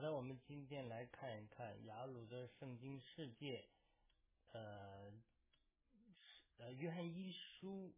[0.00, 3.68] 好的，我们今天来看一看雅鲁的圣经世界，
[4.50, 5.12] 呃，
[6.56, 7.92] 呃，约翰一书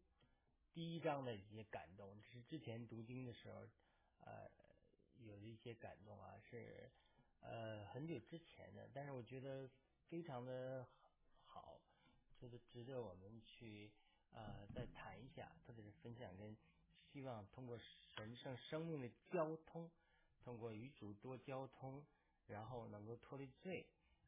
[0.75, 3.69] 第一章的一些感动，是之前读经的时候，
[4.19, 4.51] 呃，
[5.21, 6.91] 有一些感动啊，是
[7.41, 9.71] 呃很久之前的，但是我觉得
[10.09, 10.85] 非常的
[11.45, 11.81] 好，
[12.37, 13.93] 就是值得我们去
[14.33, 16.57] 呃再谈一下，特别是分享跟
[17.13, 17.79] 希望通过
[18.17, 19.89] 神圣生命的交通。
[20.45, 22.05] 通过与主多交通，
[22.47, 23.87] 然后能够脱离罪，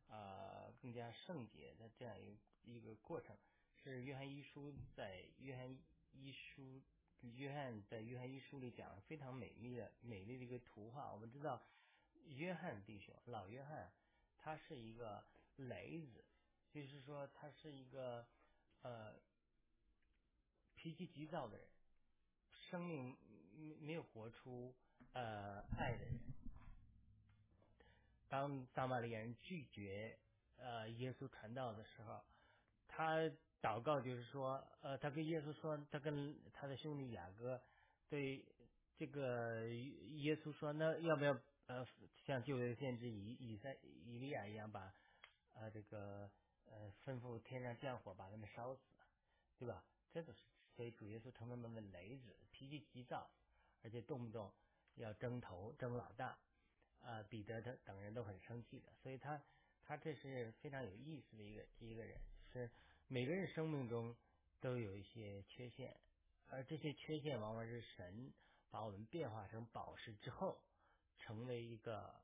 [0.09, 3.37] 啊，更加圣洁的这样一一个过程，
[3.83, 5.77] 是约翰一书在约翰
[6.13, 6.81] 一书，
[7.21, 11.13] 约翰在约翰一书里讲非常美丽的美丽的一个图画。
[11.13, 11.61] 我们知道，
[12.27, 13.93] 约翰弟兄老约翰，
[14.39, 15.25] 他是一个
[15.57, 16.25] 雷子，
[16.71, 18.27] 就是说他是一个
[18.83, 19.15] 呃
[20.77, 21.67] 脾气急躁的人，
[22.71, 23.17] 生命
[23.57, 24.75] 没没有活出。
[25.15, 26.21] 呃，爱的人，
[28.29, 30.19] 当撒玛利亚人拒绝
[30.57, 32.21] 呃耶稣传道的时候，
[32.89, 33.19] 他
[33.63, 37.63] 祷告就是说，呃，他跟耶稣说，他跟他的兄弟雅各
[38.09, 38.45] 对
[38.97, 41.33] 这个耶稣说，那要不要
[41.67, 41.87] 呃
[42.27, 44.93] 像旧约先知以以赛以利亚一样，把
[45.55, 46.29] 呃这个
[46.67, 48.81] 呃吩咐天上降火把他们烧死，
[49.61, 49.85] 对吧？
[50.13, 50.41] 这都是
[50.75, 53.31] 所以主耶稣称他们的雷子，脾气急躁，
[53.85, 54.53] 而且动不动。
[54.97, 56.39] 要争头争老大，
[57.01, 59.43] 啊，彼得他等人都很生气的，所以他
[59.85, 62.21] 他这是非常有意思的一个一个人，
[62.53, 62.71] 是
[63.09, 64.17] 每个人生命中
[64.61, 65.99] 都有一些缺陷，
[66.49, 68.33] 而这些缺陷往往是神
[68.71, 70.63] 把我们变化成宝石之后，
[71.19, 72.15] 成为一个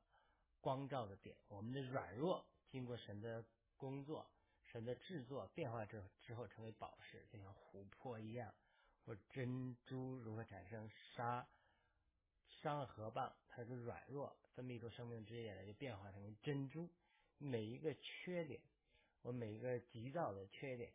[0.59, 3.45] 光照的点，我们的软弱经过神的
[3.77, 4.31] 工作，
[4.63, 8.53] 神的制作变化之之后成为宝石，就像琥珀一样，
[9.05, 11.47] 或珍珠如何产生沙。
[12.61, 16.87] 伤了河蚌，它是软弱，分泌出生命之液来，就变化成为珍珠。
[17.39, 18.61] 每一个缺点，
[19.23, 20.93] 我每一个急躁的缺点，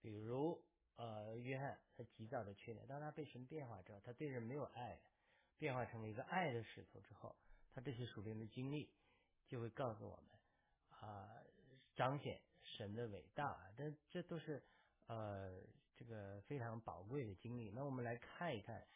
[0.00, 0.64] 比如
[0.96, 4.98] 呃，约翰他急躁的缺点，当他被神变化之后，他对人没有爱，
[5.58, 7.36] 变化成为一个爱的石头之后，
[7.74, 8.90] 他这些属灵的经历
[9.46, 10.26] 就会告诉我们
[10.98, 11.28] 啊，
[11.94, 13.70] 彰显神的伟大。
[13.76, 14.62] 这这都是
[15.08, 15.60] 呃
[15.94, 17.70] 这个非常宝贵的经历。
[17.70, 18.86] 那我们来看一看。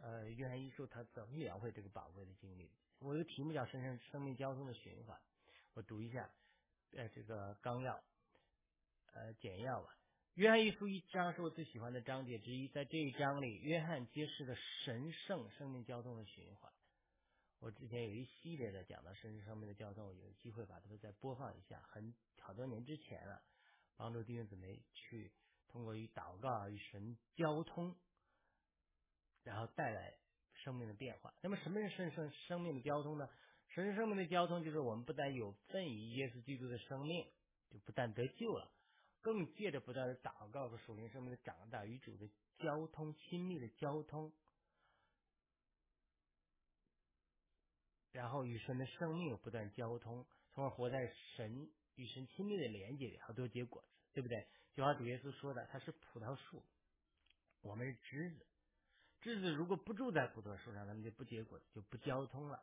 [0.00, 2.70] 呃，约翰一书他怎么描绘这个宝贵的经历？
[2.98, 5.18] 我的题目叫“生生生命交通的循环”，
[5.74, 6.30] 我读一下，
[6.92, 8.02] 呃，这个纲要，
[9.12, 9.96] 呃，简要吧。
[10.34, 16.72] 约翰一书一章是我最喜欢的章节之一，在这一章里，约翰揭示了神圣生命交通的循环。
[17.60, 23.42] 我之前有一系列的讲到神圣生命的交通，有机会把它们再播放一下，很好多年之前了，
[23.96, 25.32] 帮助弟兄姊妹去
[25.68, 27.96] 通过与祷告与神交通。
[29.44, 30.16] 然后带来
[30.54, 31.32] 生命的变化。
[31.42, 33.28] 那么，什么是神圣生命的交通呢？
[33.68, 37.30] 神圣生命的交通就是我们不但有份于耶稣基督的生命，
[37.70, 38.70] 就不但得救了，
[39.20, 42.28] 更借着不断的祷告和属灵生命的长大与主的
[42.58, 44.32] 交通亲密的交通，
[48.12, 54.46] 然后与神的生命不断交通，从而活在神与神亲密的连接里，好多结果子，对不对？
[54.72, 56.62] 就像主耶稣说的，他是葡萄树，
[57.60, 58.46] 我们是枝子。
[59.24, 62.62] 枝子如果不住在葡萄树上，它们就不结果，就不交通了。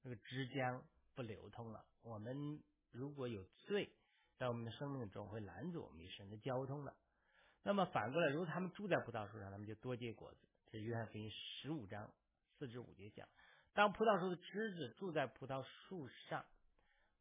[0.00, 0.82] 那个枝浆
[1.14, 1.84] 不流通了。
[2.00, 3.92] 我们如果有罪，
[4.38, 6.96] 在我们的生命中会拦阻我们与神的交通的。
[7.62, 10.38] 那么反过来，如果他们住在葡萄树上，他们就多结果子。
[10.72, 12.10] 这约翰福音十五章
[12.58, 13.28] 四至五节讲，
[13.74, 16.46] 当葡萄树的枝子住在葡萄树上，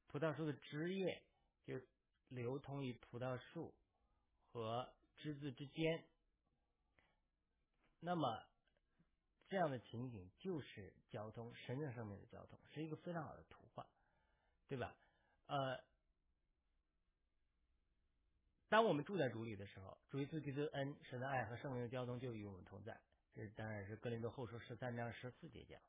[0.08, 1.22] 葡萄树的枝叶
[1.66, 1.82] 就
[2.30, 3.74] 流通于葡萄树
[4.54, 6.06] 和枝子之间。
[8.00, 8.42] 那么。
[9.54, 13.86] 这样的情景就是交通神圣生命的交通，是一个非常好的图画，
[14.68, 14.96] 对吧？
[15.46, 15.80] 呃，
[18.68, 23.00] 当我们住在主里的时候，主耶稣基督恩、神的爱和圣灵的交通就与我们同在。
[23.36, 25.80] 这当然是格林多后书十三章十四节讲，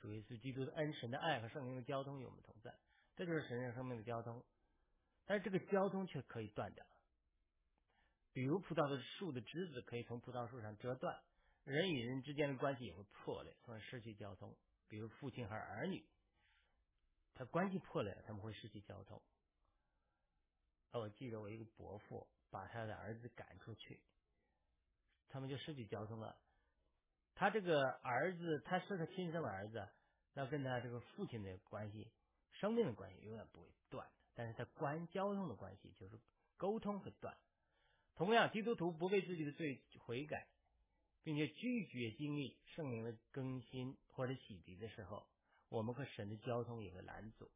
[0.00, 2.76] 主耶稣基督的恩、神的爱和圣灵的交通与我们同在，
[3.14, 4.44] 这就是神圣生命的交通。
[5.24, 6.84] 但是这个交通却可以断掉，
[8.32, 11.22] 比如葡萄的树的枝子可以从葡萄树上折断。
[11.64, 14.56] 人与人之间的关系也会破裂，从而失去交通。
[14.88, 16.04] 比如父亲和儿女，
[17.34, 19.22] 他关系破裂，他们会失去交通。
[20.92, 24.02] 我记得我一个伯父把他的儿子赶出去，
[25.28, 26.36] 他们就失去交通了。
[27.34, 29.88] 他这个儿子，他是他亲生的儿子，
[30.34, 32.10] 那跟他这个父亲的关系、
[32.50, 34.12] 生命的关系永远不会断的。
[34.34, 36.20] 但是他关交通的关系就是
[36.58, 37.34] 沟通会断。
[38.14, 40.46] 同样，基督徒不为自己的罪悔改。
[41.22, 45.26] 并且拒绝经历圣灵的更新或者洗涤的时候，
[45.68, 47.50] 我们和神的交通也会拦阻，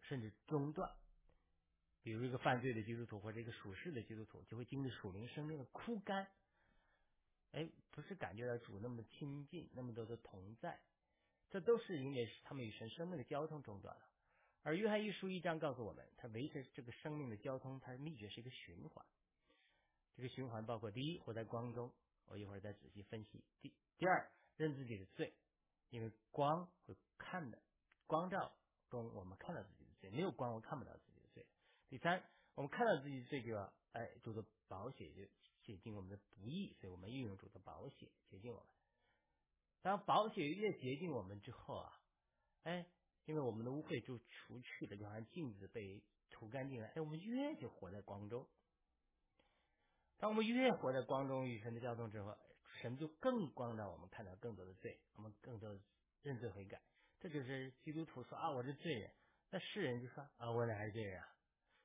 [0.00, 0.90] 甚至中断。
[2.02, 6.26] 比如一个犯罪的基督徒或者一个属世的基督徒，就会经历属灵生命的枯干。
[7.52, 10.80] 哎，不是感觉到主那么亲近，那么多的同在，
[11.50, 14.02] 这都是因为他们与神生命的交通中断了。
[14.62, 19.04] 而约翰一书一章告诉我们，他维持这个生命的交通，它的秘诀是一个循环。
[20.14, 21.92] 这个循环包括：第一，活在光中，
[22.28, 25.34] 我一会儿再仔细分析；第第二，认自己的罪，
[25.90, 27.62] 因为光会看的，
[28.06, 28.56] 光照
[28.88, 31.46] 中我们看到自己的罪，没有光我看不到自己的罪。
[31.88, 32.22] 第三，
[32.54, 35.22] 我们看到自己的罪就要哎，主的保险就
[35.62, 38.68] 洁净我们的不义，所以我们运用主的保险洁净我们。
[39.82, 42.00] 当保险越洁净我们之后啊，
[42.62, 42.86] 哎。
[43.28, 46.88] 因为我们的污秽就除去了，就好像镜子被涂干净了。
[46.94, 48.48] 哎，我们越就活在光中。
[50.18, 52.36] 当我们越活在光中与神的交通之后，
[52.80, 55.70] 神就更光照我们，看到更多的罪，我们更多
[56.22, 56.80] 认罪悔改。
[57.20, 59.10] 这就是基督徒说啊，我是罪人。
[59.50, 61.28] 那世人就说啊，我哪是罪人啊？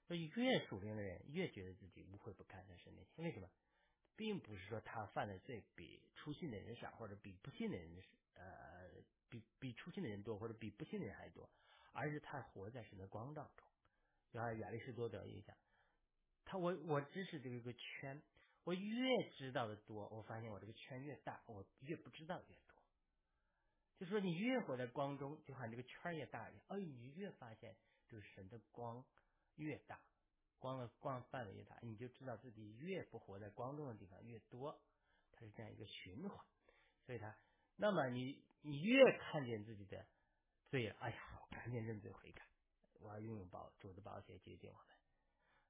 [0.07, 3.23] 所以越属灵的人越觉得自己污秽不堪在神面前。
[3.23, 3.47] 为什么？
[4.15, 8.03] 并不是说他犯的罪比出信的人少，或者比不信的人
[8.35, 8.73] 呃。
[9.29, 11.49] 比比出信的人多，或者比不信的人还多，
[11.91, 13.67] 而是他活在神的光照中。
[14.29, 15.57] 就像亚里士多德一样，
[16.45, 18.21] 他我我知识这个个圈，
[18.63, 22.73] 我越知道的多，我发现我这个圈越大，我越不知道越多。
[23.97, 27.75] 就说你越活在光中，就好像这个圈越大，哎，你越发现
[28.07, 29.05] 就是神的光
[29.55, 29.99] 越大，
[30.59, 34.81] 光的光范围越大，你就知道自己越不活在光中的地方越多，
[35.31, 36.45] 它是这样一个循环，
[37.05, 37.37] 所以它。
[37.75, 40.05] 那么你你越看见自己的
[40.69, 42.45] 罪了，哎呀，我赶紧认罪悔改，
[42.99, 44.77] 我要拥有保主的保险接近我，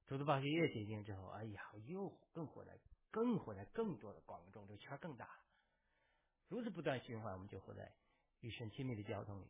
[0.07, 2.77] 主的保险越接近之后，哎呀，又更活在
[3.09, 5.29] 更活在更多的光中，这个圈更大，
[6.47, 7.93] 如此不断循环，我们就活在
[8.41, 9.47] 与神亲密的交通里。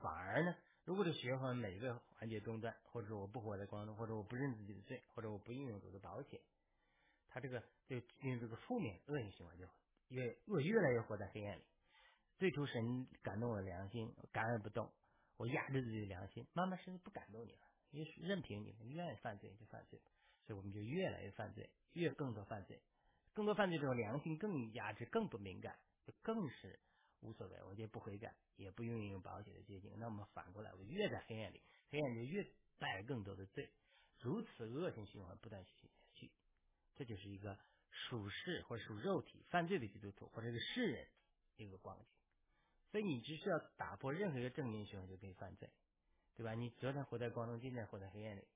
[0.00, 6.40] 反而呢，如果这循环每个环节中断，或者说我不活在光中，或者我不认自己的罪，或者我不应用主的保险，
[7.28, 9.66] 他这个就进入这个负面恶性循环就。
[10.08, 11.62] 越我越来越活在黑暗里，
[12.36, 14.92] 最初神感动我的良心，感恩不动，
[15.36, 19.98] 我压制自己的良心，慢慢神不感动你了，也任凭你们愿意犯罪就犯罪，
[20.46, 22.82] 所以我们就越来越犯罪，越更多犯罪，
[23.32, 26.78] 更多犯罪之后良心更压制，更不敏感，就更是
[27.20, 32.44] 无所谓，我就不悔改，也不愿意用保险的接近，那么反过来，我越在黑暗里，黑暗就越
[32.78, 33.70] 带更多的罪，
[34.20, 36.30] 如此恶性循环不断续下去，
[36.96, 37.56] 这就是一个。
[38.08, 41.06] 属世或属肉体犯罪的基督徒或者是世人
[41.56, 42.06] 一个光景，
[42.90, 45.70] 所以你只需要打破任何一个正面循环就可以犯罪，
[46.36, 46.54] 对吧？
[46.54, 48.46] 你昨天活在光中，今天活在黑暗里，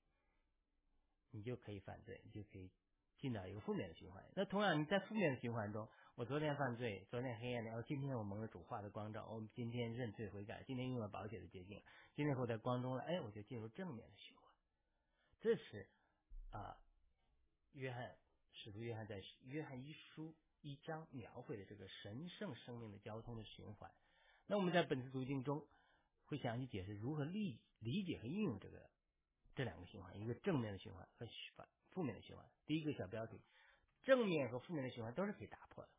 [1.31, 2.71] 你就可以犯罪，你就可以
[3.19, 4.25] 进到一个负面的循环。
[4.35, 11.83] 那同样你在负面的循环中，我昨天犯罪，昨天黑暗里，哦，今天我蒙了主化的光照，我们今天认罪悔改，今天用了保险的捷径，
[12.15, 14.45] 今天活在光中了，哎，我就进入正面的循环。
[15.41, 15.89] 这是
[16.51, 16.79] 啊，
[17.73, 18.17] 约翰。
[18.61, 23.89] 使徒约翰在约翰一书一章描绘的这个神圣生命的交通的循环。
[24.49, 25.65] 那我们在本次读经中
[26.29, 28.89] 会详细解释如何理理解和应用这个
[29.55, 31.27] 这两个循环，一个正面的循环和
[31.57, 32.49] 反负面的循环。
[32.67, 33.41] 第一个小标题：
[34.03, 35.91] 正面和负面的循环都是可以打破的。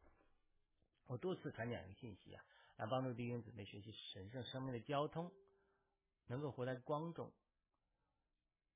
[1.08, 2.46] 我多次传讲一个信息啊，
[2.78, 5.32] 来帮助弟兄姊妹学习神圣生命的交通，
[6.28, 7.34] 能够活在光中。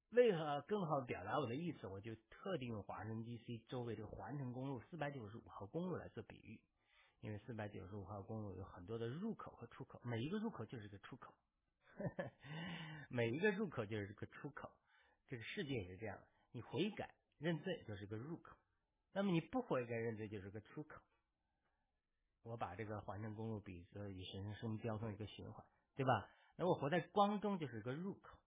[0.09, 6.59] 为了更好表达我的意思，我就特地用华盛顿 DC 周围这个环城公路四百九十五号公路来做比喻，
[7.23, 11.33] 因为四百九十五号公路有很多的入口和出口，每一个入口就是个出口，
[13.09, 14.69] 每一个入口就是个出口。
[15.27, 16.19] 这个世界也是这样，
[16.51, 18.57] 你悔改认罪就是个入口，
[19.13, 21.01] 那么你不悔改认罪就是个出口。
[22.41, 25.65] 我把这个环城公路比作与神圣交通一个循环，
[25.95, 26.29] 对吧？
[26.57, 28.37] 那我活在光中就是个入口。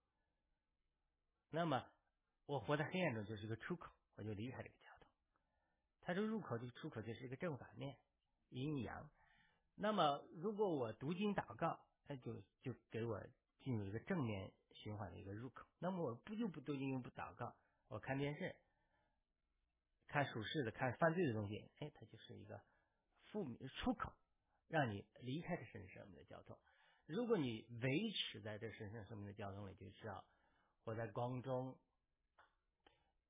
[1.48, 1.82] 那么，
[2.44, 5.08] 我活在黑暗中就是一个出口，我就离开这个交通。
[6.02, 7.96] 它这个入口，这个出口就是一个正反面，
[8.50, 9.10] 阴阳。
[9.74, 13.22] 那么，如果我读经祷告，它就就给我
[13.60, 15.66] 进入一个正面循环的一个入口。
[15.78, 17.54] 那么，我不就不读经不祷告，
[17.88, 18.56] 我看电视，
[20.06, 22.62] 看属世的，看犯罪的东西，哎，它就是一个
[23.26, 24.12] 负面出口，
[24.68, 26.58] 让你离开这神圣生命的交通。
[27.06, 30.24] 如果你维持在这神圣生命的交通里，就知道。
[30.84, 31.76] 我在光中，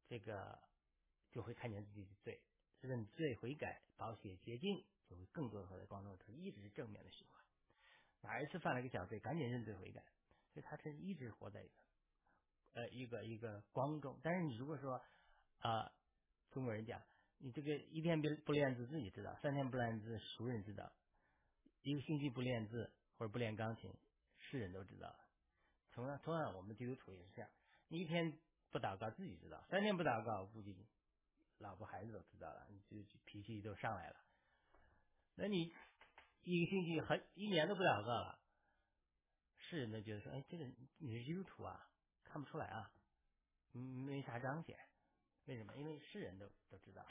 [0.09, 0.59] 这个
[1.31, 2.41] 就会看见自己的罪，
[2.81, 6.17] 认罪悔改，保险洁净，就会更多的活在光中。
[6.19, 7.45] 他一直是正面的循环。
[8.23, 10.03] 哪一次犯了个小罪，赶紧认罪悔改，
[10.53, 11.75] 所以他是一直活在一个
[12.73, 14.19] 呃一个一个光中。
[14.23, 15.01] 但是你如果说
[15.61, 15.93] 啊，
[16.51, 17.01] 中国人讲，
[17.39, 20.91] 你这个一天不不练字自己知道，三天不练字熟人知道，
[21.83, 23.95] 一个星期不练字或者不练钢琴，
[24.39, 25.19] 世人都知道了。
[25.93, 27.51] 同样，同样，我们基督徒也是这样，
[27.89, 28.39] 你一天
[28.71, 30.75] 不祷告自己知道，三天不祷告估计
[31.59, 34.17] 老婆孩子都知道了，你就脾气都上来了。
[35.37, 35.73] 那你
[36.43, 38.41] 一个星期很一年都不祷告了，
[39.59, 40.65] 世人都觉得说，哎，这个
[40.99, 41.89] 你是基督徒啊，
[42.25, 42.91] 看不出来啊，
[43.75, 44.79] 嗯，没啥彰显。
[45.45, 45.75] 为什么？
[45.77, 47.07] 因为世人都都知道，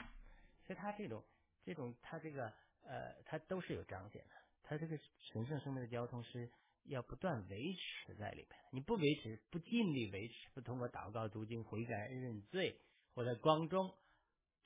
[0.66, 1.24] 所以他这种
[1.64, 2.52] 这种他这个
[2.82, 4.34] 呃，他都是有彰显的。
[4.62, 4.98] 他这个
[5.32, 6.50] 神圣生命的交通是
[6.82, 8.58] 要不断维持在里面。
[8.72, 12.80] 你不维持，不尽力维持，不通过祷告、读经、悔改、认罪，
[13.14, 13.96] 或在光中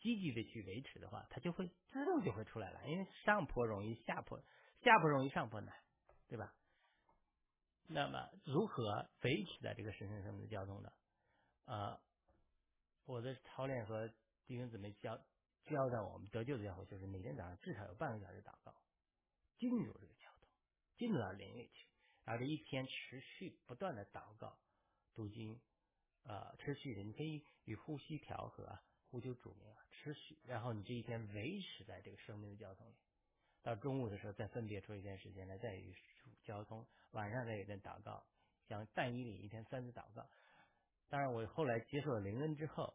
[0.00, 2.80] 积极的去维持的话，它就会自动就会出来了。
[2.88, 4.42] 因为上坡容易下坡，
[4.82, 5.72] 下坡容易上坡难，
[6.28, 6.52] 对吧？
[7.86, 10.92] 那么如何维持在这个神圣生命的交通呢？
[11.66, 12.00] 啊？
[13.06, 14.08] 我的操练和
[14.46, 15.16] 弟兄姊妹教
[15.64, 18.72] 教导我们得救的教会，就是每天早上至少有半个小时祷告，
[19.58, 20.48] 进入这个交通，
[20.96, 21.88] 进入到灵里去，
[22.24, 24.56] 然后这一天持续不断的祷告、
[25.14, 25.60] 读经，
[26.22, 28.78] 呃，持续的你可以与呼吸调和，
[29.10, 32.94] 呼求主名啊，持续，然后你这一天维持在这个生命的交通里，
[33.62, 38.24] 到中午的时候再分别出一段时间来再与主交通，晚上再有点祷告，
[38.68, 40.28] 像但以里一天三次祷告。
[41.08, 42.94] 当然，我后来接受了灵恩之后。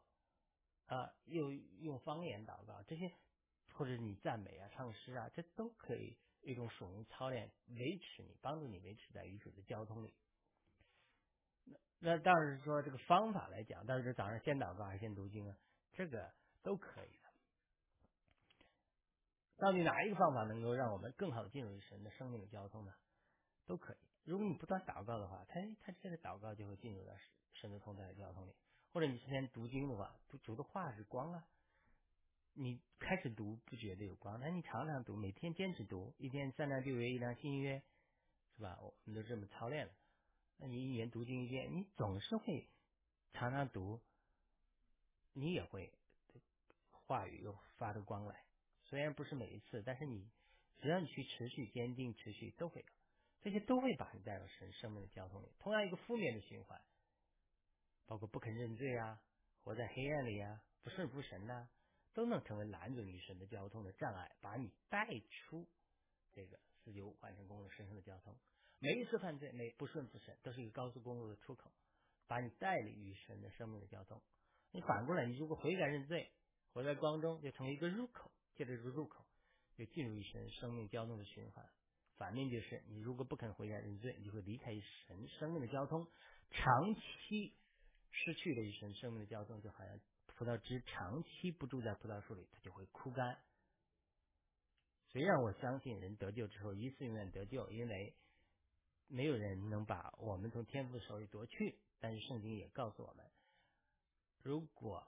[0.88, 3.12] 啊，又用方言祷告，这些
[3.74, 10.14] 或者你赞美啊、唱诗啊，这都可以一种属灵操练，维持你，帮助你维持在与主的交通里。
[11.64, 15.58] 那那倒是说这个方法来讲，但是早上先祷告还是先读经啊？
[15.96, 17.26] 这个都可以的。
[19.58, 22.94] 到底哪一个方法能够让我们更好的进入神的生命的交通呢？
[23.66, 23.98] 都可以。
[24.26, 27.14] 如果你不断祷告的话，他他这个祷告就会进入到
[27.54, 28.54] 神的同在的交通里。
[28.92, 31.48] 或者你之前读经的话，读读的话是光啊，
[32.54, 37.82] 你开始读不觉得有光，那你常常读，每天坚持读，一天三章六约，一章新约，
[38.58, 38.78] 是吧？
[38.82, 39.94] 我们都这么操练了，
[40.58, 42.70] 那你一年读经一遍，你总是会
[43.34, 44.02] 常常读，
[45.38, 45.92] 你也会
[46.90, 48.44] 话语又发出光来。
[48.86, 50.32] 虽然不是每一次，但是你
[50.78, 52.88] 只要你去持续坚定，持续都会有，
[53.42, 55.52] 这些都会把你带到神生命的交通里。
[55.60, 56.82] 同样一个负面的循环。
[58.08, 59.20] 包括不肯认罪啊，
[59.64, 61.68] 活在黑暗里啊，不顺服神呐，
[62.14, 65.68] 都能成为拦阻女神的交通的障碍，把你带出
[66.32, 68.38] 这个四九五环城公路神圣的交通。
[68.78, 71.72] 每一次犯罪，每不顺服神，都是一个高速公路的出口，
[72.28, 74.22] 把你带离与神的生命的交通。
[74.72, 76.32] 你反过来，你如果悔改认罪，
[76.74, 79.26] 活在光中，就成为一个入口，借着这个入口，
[79.78, 81.66] 就进入一神生命交通的循环。
[82.18, 84.72] 反面就是，你如果不肯悔改认罪，你就会离开
[85.08, 86.08] 神生命的交通，
[86.52, 87.54] 长期。
[88.18, 93.38] 失去了一生生命的交通，就好像葡萄枝长期不住在葡萄树里，它就会枯干。
[95.10, 98.16] 虽然我相信人得救之后一次永远得救，因为
[99.10, 101.78] 没有人能把我们从天父手里夺去。
[102.00, 103.26] 但是圣经也告诉我们，
[104.46, 105.04] 如果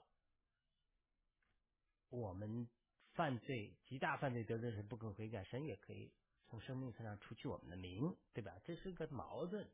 [2.10, 2.68] 我们
[3.12, 6.12] 犯罪极大犯罪得罪神不肯悔改，神也可以
[6.48, 8.52] 从生命册上除去我们的名，对吧？
[8.64, 9.70] 这是个矛盾。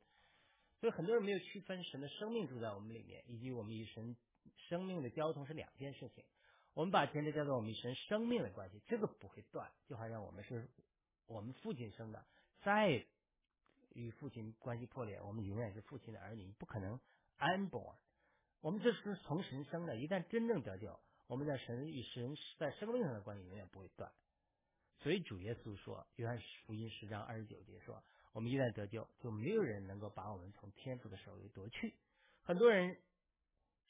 [0.81, 4.15] 所以很多人没有区分神的生命住在我们里面，以及我们与神
[4.69, 6.23] 生命的交通是两件事情。
[6.75, 10.69] 我们把前者叫做我们与神生命的关系，这个不会断，就好像我们是
[11.25, 12.27] 我们父亲生的，
[12.61, 13.07] 再
[13.95, 17.01] 与父亲关系破裂，我们永远是父亲的儿女，不可能
[17.39, 17.97] unborn。
[18.65, 24.11] 我们这是从神生的，一旦真正得救，我们在神与神在生命上的关系永远不会断。
[25.01, 28.03] 所以主耶稣说，约翰福音十章二十九节说。
[28.33, 31.95] 我们一旦得救，就没有人能够把我们从天父的手里夺去。
[32.43, 32.97] 很多人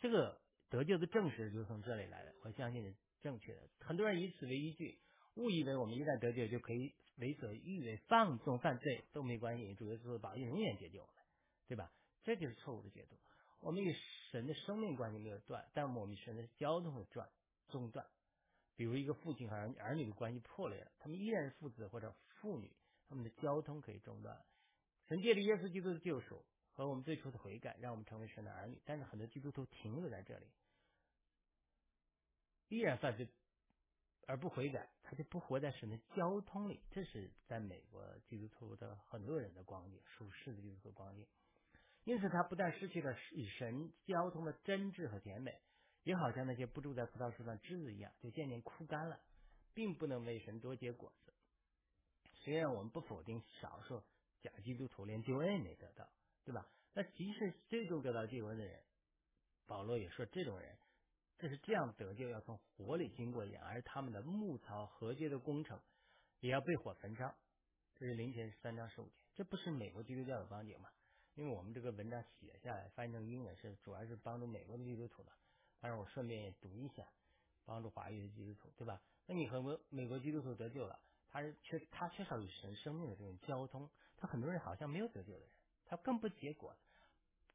[0.01, 3.61] 这个得救的证实就是从这里来的，我相信是正确的。
[3.79, 4.99] 很多人以此为依据，
[5.37, 11.25] 误以为我们一旦得救就可以为所欲为、放纵犯罪都没关系，主耶稣保佑永远解救我们，
[11.69, 11.93] 对吧？
[12.25, 13.17] 这就是错误的解读。
[13.61, 13.95] 我们与
[14.35, 17.31] 神的生命关系没有断，但我们神的交通断
[17.69, 18.05] 中断。
[18.75, 22.69] 比如一个父亲和儿女的关系破裂了，他们依然是父子或者父女。
[23.09, 24.45] 他们的交通可以中断。
[25.07, 28.83] 神借着耶稣基督的救赎和我们最初的悔改，让我们成为神的儿女。
[28.85, 30.47] 但是很多基督徒停留在这里，
[32.67, 33.29] 依然犯罪
[34.27, 36.83] 而不悔改，他就不活在神的交通里。
[36.91, 41.25] 这是在美国基督徒的很多人的光景，属世的基督徒光景。
[42.05, 45.59] 因此，他不但失去了与神交通的真挚和甜美，
[46.03, 49.19] 也好像那些不住在葡萄树上枝子一样，就渐渐枯干了，
[49.73, 51.33] 并不能为神多结果子。
[52.43, 54.03] 虽然我们不否定少数
[54.43, 56.07] 假基督徒连救恩没得到，
[56.45, 56.69] 对吧？
[56.93, 58.83] 那即使最终得到救恩的人，
[59.67, 60.77] 保罗也说这种人，
[61.39, 65.81] 这是这样得救，要从火里经过一样，而他们的牧草和结的工程
[66.41, 67.35] 也要被火焚烧。
[67.95, 70.91] 这是林前三章十五节，这不是美国基督教的邦解吗？
[71.37, 75.33] 因为我们这个文章写下来翻译成英文是主要是帮助美国的基督徒的，
[75.81, 77.05] 但是我顺便也读一下，
[77.65, 79.01] 帮助华裔的基督徒，对吧？
[79.27, 80.99] 那你和美美国基督徒得救了，
[81.29, 85.49] 他是缺他缺少与神生命的这种交通，他很多人好像没有得救的人，
[85.87, 86.77] 他更不结果，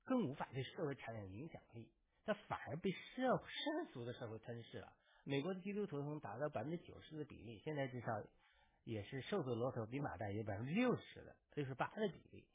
[0.04, 1.90] 更无法对社会产生影响力，
[2.26, 4.92] 他反而被社世俗的社会吞噬了。
[5.24, 8.22] 美国的基督徒从达到百分之九十的比例，现在至少。
[8.86, 12.48] 也是瘦子骆驼比马大，有百分之六十的六十八的比例，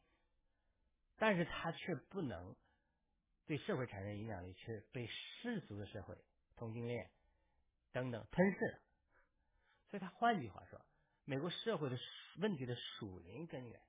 [1.17, 2.57] 但是他却不能
[3.47, 6.17] 对社会产生影响力，却被世俗的社会、
[6.57, 7.11] 同性恋
[7.93, 8.79] 等等吞噬了。
[9.91, 10.85] 所以他换句话说，
[11.25, 11.97] 美国社会的
[12.39, 13.81] 问题的属灵根源，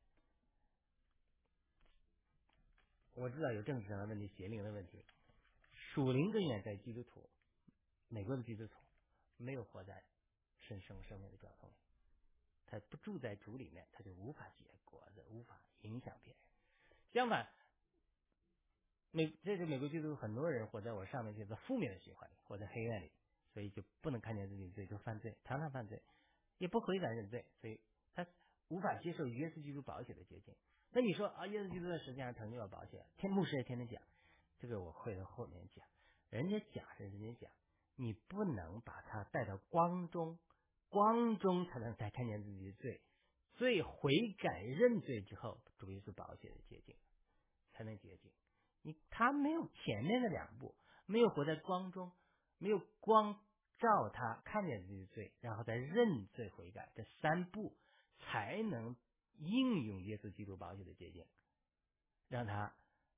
[3.14, 5.04] 我知道有政治上的问题、邪灵的问题，
[5.74, 7.30] 属灵根源在基督徒，
[8.08, 8.76] 美国的基督徒
[9.38, 10.04] 没有活在
[10.60, 11.76] 神圣生命的交通里。
[12.68, 16.42] 他不住在主里面，他就无法结果子，无法影响别人。
[17.16, 17.48] 相反，
[19.12, 23.10] 美这是美国基督徒很多人活在我上面这个负面的循环里，活在黑暗里，
[23.54, 26.04] 所以就不能看见自己罪，就犯罪，常常犯罪，
[26.58, 27.80] 也不悔改认罪，所以
[28.14, 28.28] 他
[28.68, 30.54] 无法接受耶稣基督保险的捷径。
[30.92, 34.04] 那你说啊，耶稣基督在实际上成就了保险，天牧师也天天讲，
[34.60, 35.88] 这个我会在后面讲。
[36.32, 37.52] 人家讲是人家讲，
[37.96, 40.38] 你不能把他带到光中。
[40.90, 43.02] 光中才能才看见自己的罪，
[43.58, 46.96] 所以悔改认罪之后，主耶稣保险的捷径
[47.72, 48.32] 才能捷径。
[48.82, 52.12] 你他没有前面的两步，没有活在光中，
[52.58, 53.34] 没有光
[53.78, 57.76] 照他看见自己的罪，然后再认罪悔改，这三步
[58.20, 58.96] 才能
[59.38, 61.26] 应用耶稣基督保险的捷径，
[62.28, 62.76] 让他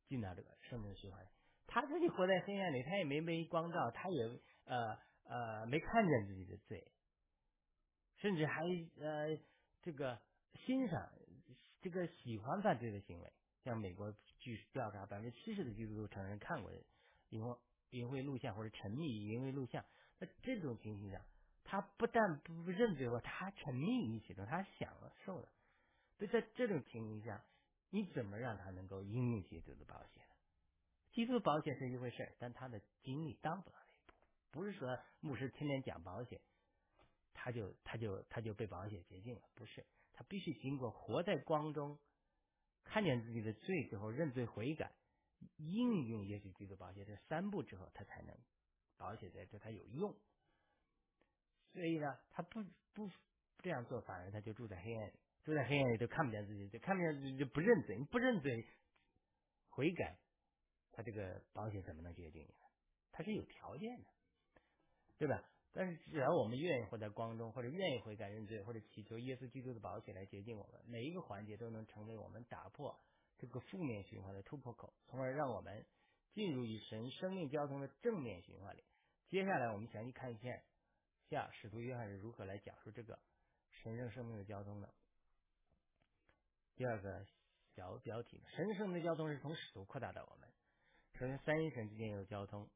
[0.08, 1.27] 进到这个生命的循环。
[1.65, 4.24] 他自己活在黑暗里，他也没被光照，他也
[4.65, 6.88] 呃呃没看见自己的罪。
[8.17, 8.63] 甚至还
[9.00, 9.38] 呃
[9.82, 10.20] 这个
[10.54, 11.10] 欣赏
[11.82, 13.31] 这个喜欢犯罪的行为，
[13.64, 16.72] 像美国据调查，百分之七十的基督徒承认看过
[17.29, 17.42] 淫
[17.92, 19.83] 淫秽录像或者沉迷于淫秽录像。
[20.20, 21.22] 那这种情形下，
[21.64, 24.94] 他不但不认罪，他还沉迷于其中，他享
[25.25, 25.48] 受的。
[26.18, 27.44] 所以在这种情形下，
[27.90, 30.36] 你怎么让他能够应用基督的保险呢？
[31.14, 34.14] 基督保险是一回事，但他的经历到不了那一步。
[34.51, 36.42] 不是说牧师天天讲保险。
[37.39, 41.97] 他就他就他就被保险洁净了，不是他必须经过活在光中，
[42.83, 44.91] 看见自己的罪之后认罪悔改，
[45.57, 48.35] 应用耶稣基督保险这三步之后，他才能
[48.97, 50.13] 保险在对他有用。
[51.71, 53.09] 所以呢，他不不
[53.59, 58.65] 这样做，反而他就住在黑暗里，住在黑暗里就看不见自己，就看不见自己就不认罪，不认罪
[59.69, 60.17] 悔改，
[60.91, 62.65] 他这个保险怎么能洁净你呢？
[63.11, 64.09] 他是有条件的，
[65.17, 65.43] 对吧？
[65.74, 73.00] 但是，只要我们愿意活在光中，或者愿意悔改认罪，或者祈求耶稣基督的保险来洁净我们，每一个环节都能成为我们打破
[73.38, 75.86] 这个负面循环的突破口，从而让我们
[76.34, 78.84] 进入与神生命交通的正面循环里。
[79.30, 80.50] 接下来，我们详细看一下
[81.30, 83.20] 下使徒约翰是如何来讲述这个
[83.70, 84.92] 神圣生命的交通的。
[86.75, 87.25] 第二个
[87.75, 90.50] 小标题：神圣的交通是从使徒扩大到我们。
[91.20, 92.68] 首先，三一神之间有交通。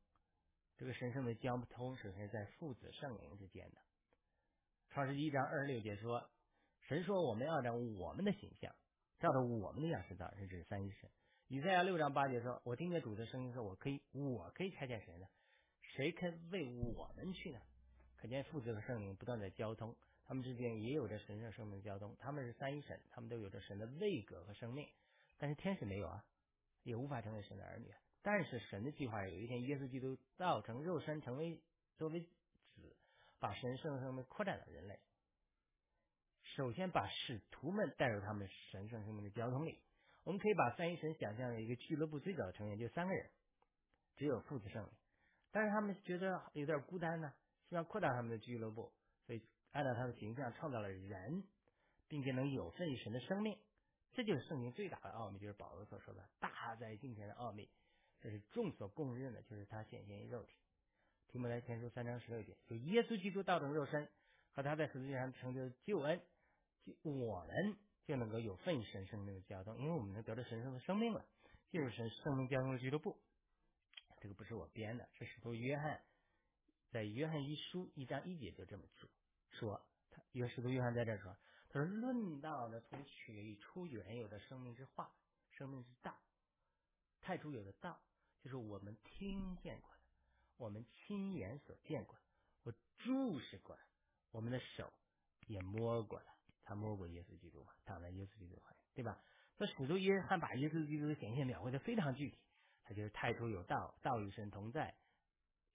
[0.77, 3.77] 这个神圣的交通首先在父子圣灵之间的。
[4.89, 6.29] 创世一章二十六节说
[6.87, 8.75] ：“神说我们要照我们的形象，
[9.19, 11.09] 照着我们的样式造。”是指三一神。
[11.47, 15.27] 以赛亚六章八节说：“我听见主的声音说，我可以，我可以差遣谁呢？
[15.81, 17.59] 谁肯为我们去呢？”
[18.17, 22.15] 可见父子和圣灵不断的交通，他们之间也有着神圣生命的交通。
[22.19, 24.87] 他们是三一神，他们都有着神的位格和生命，
[25.37, 26.23] 但是天使没有啊，
[26.83, 27.91] 也无法成为神的儿女。
[28.23, 31.59] 但是神的计划有一天，耶稣基督造成肉身，成为
[31.97, 32.95] 作为子，
[33.39, 34.99] 把神圣生命扩展到人类。
[36.55, 39.79] 首先把使徒们带入他们神圣生命的交通里。
[40.23, 43.31] 我们可以把三一神想象为一个俱乐部最早的成员，就三个人，
[44.17, 44.91] 只有父子圣灵。
[45.51, 47.33] 但是他们觉得有点孤单呢，
[47.69, 48.93] 希望扩大他们的俱乐部，
[49.25, 51.43] 所以按照他的形象创造了人，
[52.07, 53.57] 并且能有份于神的生命。
[54.13, 57.67] 这就是圣经最大的奥秘，就是保罗所说的大在今天的奥秘。
[58.21, 60.55] 这是众所公认的，就是他显现于肉体。
[61.27, 64.07] 提摩太前书三章十六节，就耶稣基督道成肉身
[64.51, 66.21] 和他在十字架上成就的救恩，
[66.85, 71.25] 就我们就能够有份神圣的交通，因为我们能得到神圣的生命了，
[71.69, 73.17] 进入神生命交通的俱乐部。
[74.19, 76.01] 这个不是我编的，是使徒约翰
[76.91, 79.09] 在约翰一书一章一节就这么说，
[79.51, 81.35] 说他约使徒约翰在这说，
[81.69, 85.11] 他说论到呢从血里出原有的生命之话，
[85.51, 86.15] 生命之道，
[87.21, 87.99] 太初有的道。
[88.43, 89.99] 就是我们听见过的，
[90.57, 92.21] 我们亲眼所见过的，
[92.63, 93.81] 我注视过的，
[94.31, 94.91] 我们的手
[95.47, 96.25] 也摸过了，
[96.63, 99.21] 他摸过耶稣基督嘛，躺在耶稣基督怀里，对吧？
[99.57, 102.39] 那使徒约翰把耶稣基督的显现描绘的非常具体，
[102.83, 104.95] 他就是太初有道，道与神同在，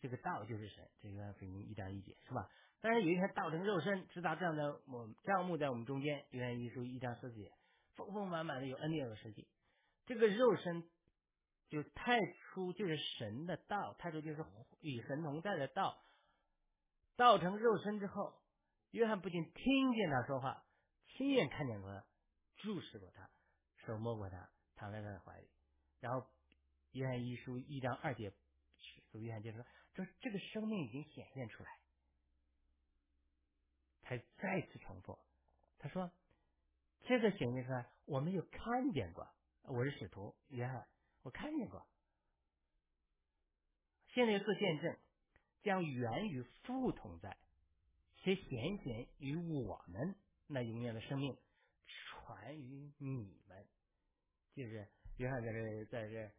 [0.00, 2.50] 这个道就是神，这个福音一章一节是吧？
[2.80, 7.52] 但是有一天道成肉身，直达这样的我这样幕在我们中间，约翰一书一章四节，
[7.94, 9.46] 丰丰满满的有恩典和实际，
[10.04, 10.88] 这个肉身
[11.68, 12.18] 就太
[12.56, 14.42] 初就是神的道，太初就是
[14.80, 16.02] 与神同在的道，
[17.14, 18.32] 道成肉身之后，
[18.92, 20.64] 约翰不仅听见他说话，
[21.06, 22.06] 亲眼看见过他，
[22.56, 23.28] 注视过他。
[23.84, 25.46] 手摸过他，躺在他的怀里，
[26.00, 26.26] 然后
[26.92, 28.32] 约翰一书一章二节，
[29.12, 31.68] 主约翰就说：“这这个生命已经显现出来。”
[34.00, 35.18] 他再次重复，
[35.78, 36.10] 他说
[37.04, 39.28] ：“这个显现出来，我们有看见过。
[39.64, 40.88] 我是使徒约翰，
[41.20, 41.86] 我看见过。
[44.16, 44.96] 现在做见证，
[45.62, 47.36] 将源于父同在，
[48.16, 51.36] 且显现于我们那永远的生命，
[51.86, 53.66] 传于你们。”
[54.56, 56.32] 就是约翰在这，在这，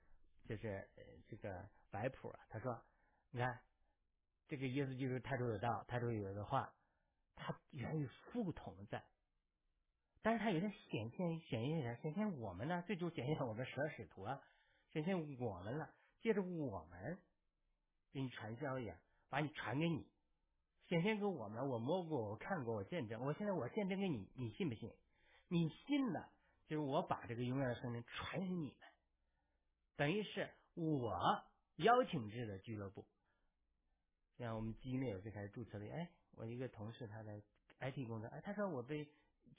[0.50, 2.40] 就是呃，这个摆谱啊。
[2.50, 2.84] 他说
[3.30, 3.62] ：“你看，
[4.48, 6.74] 这个耶稣就是太初有道，太初有的话，
[7.36, 9.06] 他源于父同在。
[10.24, 12.02] 但是他有点显现，显现啥？
[12.02, 12.84] 显现我们呢？
[12.88, 14.42] 最终显现我们十二使徒啊，
[14.94, 15.94] 显现我们了。
[16.20, 17.20] 借着我们
[18.12, 18.94] 给你传销息，
[19.30, 20.08] 把你传给你，
[20.88, 21.68] 显现给我们。
[21.70, 23.22] 我摸过，我看过，我见证。
[23.26, 24.92] 我现在我见证给你，你信不信？
[25.50, 26.30] 你信了。”
[26.68, 28.76] 就是我把这个永远的生命传给你们，
[29.96, 31.42] 等于是我
[31.78, 33.06] 邀请制的俱乐部。
[34.38, 37.42] 像我们 Gmail 最开始注册的，哎，我一个同事他在
[37.80, 39.08] IT 工作，哎，他说我被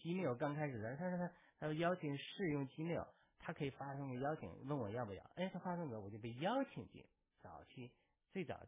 [0.02, 3.08] Gmail 刚开始的，他说他他说邀请试用 Gmail，
[3.38, 7.02] 他可以发送个邀请，问我要不要，哎，他发送了，我就被邀请进。
[7.40, 7.90] 早期
[8.32, 8.58] 最早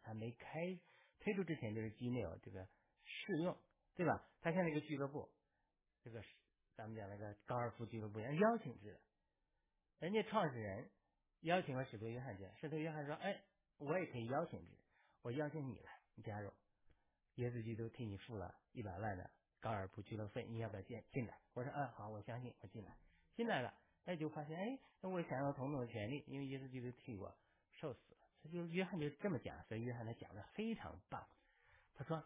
[0.00, 0.78] 还没开
[1.20, 2.66] 推出之前就是 Gmail 这个
[3.04, 3.56] 试用，
[3.94, 4.24] 对吧？
[4.40, 5.28] 他像一个俱乐部，
[6.02, 6.22] 这个。
[6.74, 8.98] 咱们讲那个高尔夫俱乐部一样，邀请制，
[9.98, 10.90] 人家创始人
[11.42, 13.42] 邀请了使徒约翰进来，使徒约翰说：“哎，
[13.76, 14.74] 我也可以邀请制，
[15.20, 16.50] 我邀请你来，你加入，
[17.34, 22.96] 耶稣基督替你付了一百万的高尔夫俱乐部费，你要不要进进来？”我说：“嗯，好，我相信，我进来，
[23.36, 23.74] 进来了，
[24.06, 27.36] 哎，就发现，哎，那我享有同等的权利，因为耶稣基督替我
[27.72, 31.26] 受死了。”他就约翰就这么讲，所以约翰他讲的非常棒。
[31.94, 32.22] 他说：“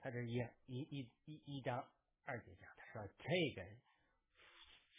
[0.00, 0.34] 他这一
[0.66, 1.88] 一一一一章。”
[2.28, 3.64] 二节讲，他说这个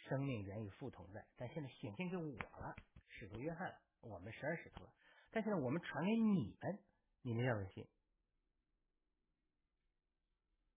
[0.08, 2.24] 生命源于父同在，但现在显现给我
[2.58, 2.74] 了，
[3.10, 4.90] 使徒约翰，我们十二使徒了。
[5.30, 6.78] 但现在我们传给你们，
[7.20, 7.86] 你们要不要信？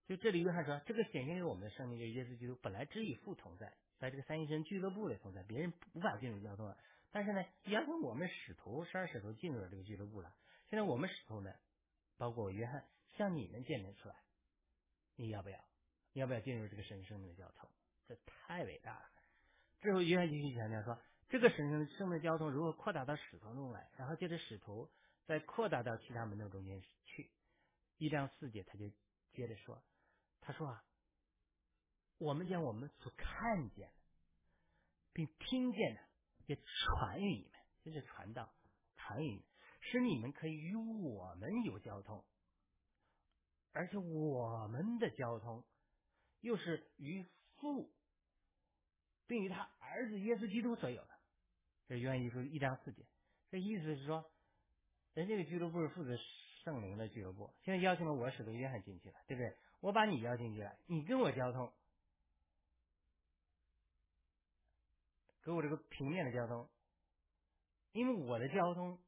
[0.06, 6.76] 就这里约翰说，这个显现给我们的生命，就是耶稣基督本来只与父同在，在这个三一神俱乐部里同在，别人无法进入交通了。
[7.12, 10.34] 但是呢，原来我们使徒十二使徒进入了这个俱乐部了。
[10.68, 11.54] 现在我们使徒呢，
[12.16, 12.84] 包括约翰，
[13.16, 14.16] 向你们见证出来，
[15.16, 15.58] 你要不要？
[16.14, 17.70] 要不要进入这个神圣的交通？
[18.08, 19.10] 这太伟大了。
[19.80, 20.98] 之后约翰继续强调说，
[21.28, 24.90] 这个神生命的交通如何扩大到使徒中来，然后接着使徒
[25.26, 27.30] 再扩大到其他门徒中间去。
[27.98, 28.90] 一章四节他就
[29.32, 29.82] 接着说，
[30.40, 30.84] 他说啊，
[32.18, 33.94] 我们将我们所看见的，
[35.12, 36.00] 并听见的，
[36.46, 37.52] 也传于你们，
[37.84, 38.52] 就是传道，
[38.96, 39.44] 传于你们，
[39.80, 42.24] 使你们可以与我们有交通，
[43.72, 45.64] 而且我们的交通。
[46.40, 47.24] 又是与
[47.54, 47.88] 父，
[49.28, 51.08] 并与他儿子耶稣基督所有的，
[51.86, 53.06] 这约翰一书一章四节，
[53.48, 54.28] 这意思是说，
[55.14, 56.16] 人这个俱乐部是负责
[56.64, 59.56] 圣灵的俱乐部，现在邀请了我使徒约翰进去了，对不对？
[59.78, 61.72] 我把你邀请进来，你跟我交通，
[65.42, 66.68] 给我这个平面的交通，
[67.92, 68.98] 因为我的交通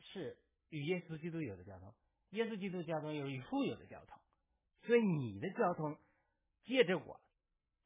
[0.00, 1.94] 是与耶稣基督有的交通，
[2.30, 4.20] 耶稣基督交通又是与父有的交通。
[4.82, 5.98] 所以你的交通
[6.64, 7.20] 借着我，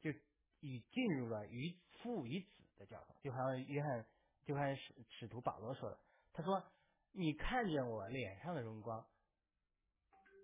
[0.01, 0.11] 就
[0.59, 4.05] 已进入了与父与子的交通，就好像约翰，
[4.43, 5.99] 就像使使徒保罗说的，
[6.33, 6.63] 他说
[7.11, 9.07] ：“你看见我脸上的荣光，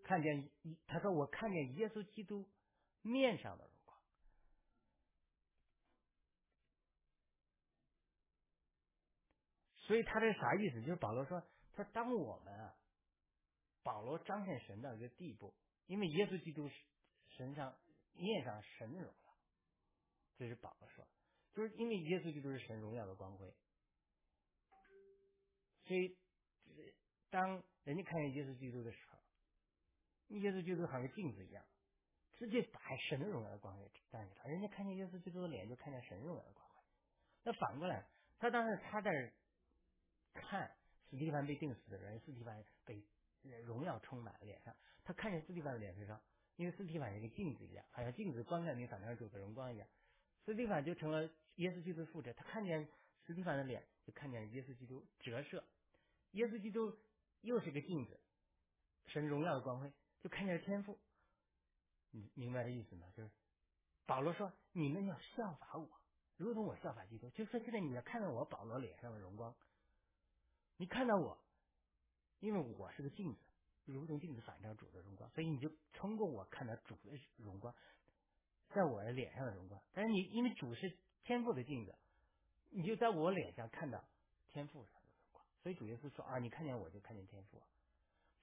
[0.03, 0.49] 看见
[0.87, 2.49] 他说我看见耶稣基督
[3.01, 3.97] 面上的荣光。”
[9.91, 10.79] 所以他这啥意思？
[10.79, 12.73] 就是保罗说，他当我们啊，
[13.83, 15.53] 保罗彰显神到一个地步。
[15.87, 16.69] 因为耶稣基督
[17.27, 17.77] 身上
[18.13, 19.35] 面上神荣耀，
[20.37, 21.05] 这是保罗说，
[21.53, 23.53] 就是因为耶稣基督是神荣耀的光辉，
[25.83, 26.17] 所以
[27.29, 29.17] 当人家看见耶稣基督的时候，
[30.37, 31.61] 耶稣基督好像镜子一样，
[32.37, 36.81] 直接把神的荣耀的光辉照给他，人家看见耶稣基督的脸，就看见神荣耀的光辉。
[37.43, 38.07] 那反过来，
[38.39, 39.11] 他当时他在
[40.33, 40.75] 看
[41.09, 43.03] 斯蒂凡被钉死的人，斯蒂凡被。
[43.65, 46.21] 荣耀充满了脸上，他看见斯蒂凡的脸上，
[46.57, 49.87] 因为斯蒂凡是个镜子一样，好像镜子光在你反照主的荣光一样，
[50.45, 52.31] 斯蒂凡就成了耶稣基督的复制。
[52.33, 52.87] 他看见
[53.25, 55.63] 斯蒂凡的脸，就看见耶稣基督折射。
[56.33, 56.95] 耶稣基督
[57.41, 58.19] 又是个镜子，
[59.07, 59.91] 神荣耀的光辉，
[60.21, 60.99] 就看见了天赋。
[62.11, 63.07] 你明白这意思吗？
[63.17, 63.31] 就是
[64.05, 65.89] 保罗说：“你们要效法我，
[66.37, 69.55] 如同我效法基督。”就说现在你要看到我保罗脸上的荣光，
[70.81, 71.37] 你看到我，
[72.39, 73.39] 因为我是个镜子。
[73.85, 77.71] 如同镜子反照主的荣光，所以你就通过我看到主的荣光，
[78.69, 79.79] 在我的脸上的荣光。
[79.93, 80.91] 但是你因为主是
[81.23, 81.93] 天赋的镜子，
[82.69, 84.03] 你就在我脸上看到
[84.47, 85.45] 天赋上的荣光。
[85.61, 87.61] 所以主耶稣说啊，你看见我就看见天赋。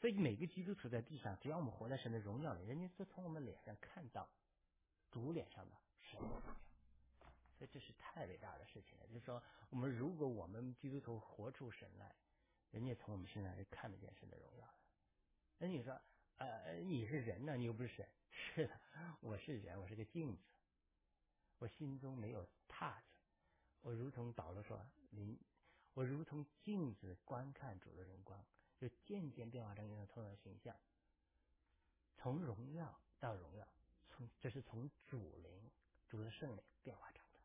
[0.00, 4.28] 所以每个基督徒在地上，只要我们活在神的荣耀里，人家都从我们脸上看到
[5.10, 6.54] 主脸上的神的荣耀。
[7.58, 9.06] 所以这是太伟大的事情了。
[9.08, 12.14] 就是说，我们如果我们基督徒活出神来，
[12.70, 14.74] 人家从我们身上是看得见神的荣耀的。
[15.58, 16.00] 那你说，
[16.36, 17.56] 呃，你是人呢？
[17.56, 18.08] 你又不是神。
[18.30, 18.80] 是的，
[19.20, 20.42] 我是人，我是个镜子。
[21.58, 23.06] 我心中没有帕子，
[23.80, 25.36] 我如同保罗说：“您，
[25.94, 28.44] 我如同镜子观看主的荣光，
[28.76, 30.76] 就渐渐变化成一个同样的形象，
[32.14, 33.66] 从荣耀到荣耀，
[34.08, 35.70] 从这是从主灵、
[36.08, 37.40] 主的圣灵变化成的。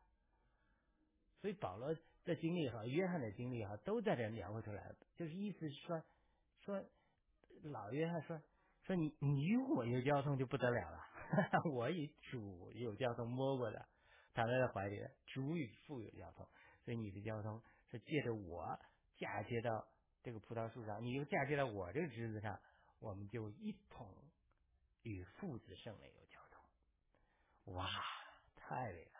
[1.40, 6.02] 所以保罗的经历也好，约翰的经历也好，都在这描绘出来就是意思是说，
[6.60, 6.84] 说。
[7.72, 8.42] 老约翰说
[8.84, 11.00] ：“说你你与我有交通就不得了了，
[11.72, 13.88] 我与主有交通摸过的，
[14.34, 16.46] 躺在他怀里，主与父有交通，
[16.84, 18.78] 所以你的交通是借着我
[19.16, 19.86] 嫁接到
[20.22, 22.60] 这个葡萄树上，你又嫁接到我这个枝子上，
[22.98, 24.06] 我们就一同
[25.02, 27.74] 与父子圣灵有交通。
[27.76, 27.88] 哇，
[28.56, 29.13] 太厉害！”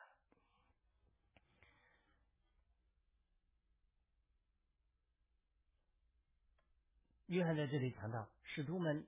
[7.26, 9.06] 约翰在这里强调，使徒们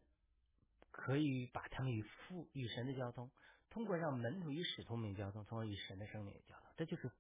[0.90, 3.31] 可以把他们与父与神的交通，
[3.68, 6.66] 通过让门徒与使徒们交通，从而与神的生命交通。
[6.76, 7.11] 这就是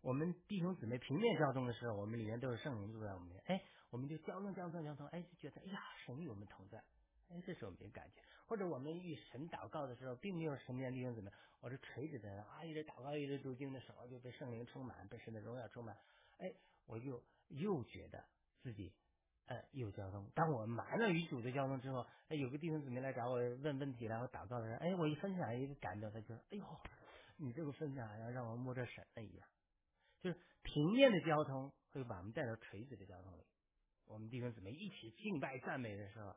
[0.00, 3.42] 我们弟兄姊妹平面交通的时候，我们里面都是圣灵住在我们里面。
[3.46, 6.78] 哎，我们就交通交通交通，哎，就觉得哎呀，神与我们同在。
[7.28, 8.22] 哎，这是我们感觉。
[8.46, 15.96] 或者我们与神祷告的时候，并没有什么样弟兄姊妹，我是垂着的啊，一直祷告一直读经的时候，就被圣灵充满，被神的荣耀充满。
[16.38, 16.52] 哎，
[16.86, 18.24] 我又又觉得
[18.62, 18.92] 自己。
[19.46, 20.28] 呃，有交通。
[20.34, 26.64] 当我埋了与主的交通之后，哎，有个弟兄姊妹来找我问问题，然后祷告的时候，哎，我一分享一个感动，他就说，哎呦，
[27.36, 29.48] 你这个分享好像让我摸着神了一样。
[30.20, 33.44] 就是平面的交通会把我们带到垂直的交通里。
[34.06, 36.34] 我们弟兄姊妹一起敬拜赞美的时候，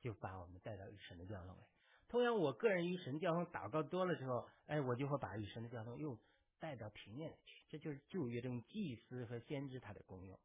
[0.00, 1.60] 就把我们带到与神的交通里。
[2.08, 6.18] 同样，我个人与神交通祷告多了之后，哎，我就会把与神的交通又
[6.58, 7.64] 带到平面里去。
[7.68, 10.38] 这就是旧约中祭司和先知他的功用。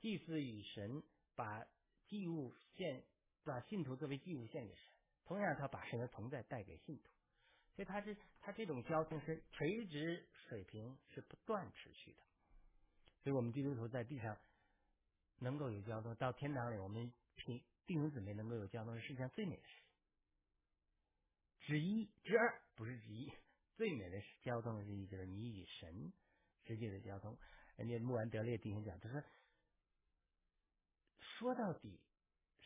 [0.00, 1.02] 祭司与神
[1.34, 1.66] 把
[2.06, 3.02] 祭物献，
[3.44, 4.84] 把信徒作为祭物献给神，
[5.24, 7.10] 同样他把神的同在带给信徒，
[7.74, 12.18] 所以他是他这种交通是垂直水平是不断持续的，
[13.22, 14.36] 所以我们基督徒在地上
[15.38, 19.82] 能够有交通，到天堂里我们平弟兄姊妹能够有交通是世界上最美的事
[21.60, 23.32] 之一之二不是之一，
[23.76, 26.12] 最美的是交通之一就是你与神
[26.64, 27.36] 之间的交通。
[27.76, 29.22] 人家穆安德烈弟兄讲，他说。
[31.38, 32.00] 说到底，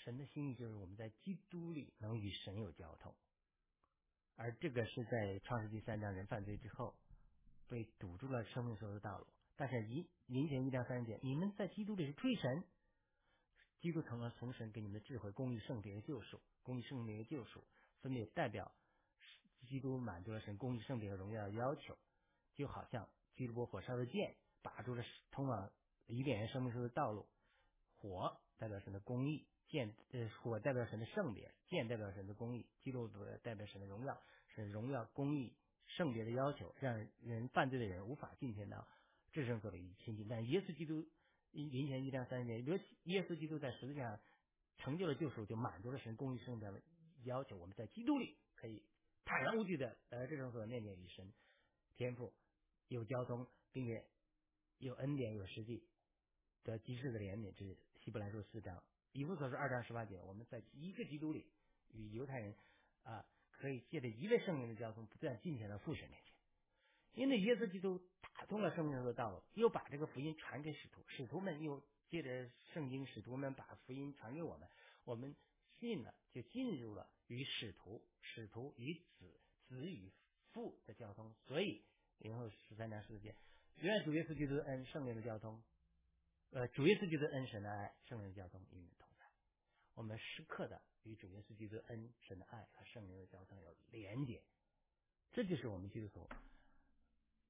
[0.05, 3.13] 神的心意就是我们在基督里能与神有交通，
[4.37, 6.97] 而这个是在创世纪三章人犯罪之后
[7.69, 9.27] 被堵住了生命所有的道路。
[9.57, 12.65] 但是一零前一章三节，你们在基督里是追神，
[13.81, 17.65] 基督成了从神给你们的智慧、公义、圣别的救赎、公义、圣别的救赎，
[18.03, 18.71] 分别代表
[19.67, 21.99] 基督满足了神公义、圣别和荣耀的要求，
[22.55, 25.03] 就好像基督火烧的剑，把住了
[25.33, 25.73] 通往
[26.07, 27.29] 伊甸园生命树的道路，
[27.99, 28.41] 火。
[28.61, 34.23] 代表神的公义，剑呃火代表神的圣别，剑代表神的公义，基督徒代表神的荣耀，
[34.55, 38.87] 是荣耀、公义、圣别的要求，让人犯罪的人无法进天堂，
[39.33, 40.29] 至圣所里亲近。
[40.29, 41.09] 但耶稣基督
[41.53, 44.21] 临前一章三节，如耶稣基督在十字架上
[44.77, 46.83] 成就了救赎，就满足了神公义圣的
[47.25, 47.57] 要求。
[47.57, 48.85] 我们在基督里可以
[49.25, 51.33] 坦然无惧的来至圣所面前与神
[51.97, 52.35] 天赋
[52.89, 54.05] 有交通，并且
[54.77, 55.83] 有恩典有实际
[56.63, 57.79] 得及时的怜悯之。
[58.03, 58.83] 希伯来书四章，
[59.13, 61.47] 以弗所书二章十八节，我们在一个基督里
[61.93, 62.57] 与犹太人
[63.03, 66.35] 啊，可以借着一位圣灵的交通，不断进前到父神面前。
[67.13, 74.67] 因为耶稣基督打通了生命的道路，又把这个福音传给使徒，使徒们又借着圣经，使徒们把福音传给我们，
[75.05, 75.37] 我们
[75.79, 80.11] 信了，就进入了与使徒、使徒与子、子与
[80.53, 81.35] 父的交通。
[81.47, 81.85] 所以，
[82.19, 83.37] 然后十三章十四节，
[83.77, 85.63] 愿主耶稣基督恩圣灵的交通。
[86.53, 89.25] 呃，主耶稣基督恩神的爱，圣灵交通与你同在。
[89.95, 94.43] 我们时刻的与主耶稣基督恩、神的爱和圣灵的交通有连结，
[95.31, 96.29] 这就是我们基督徒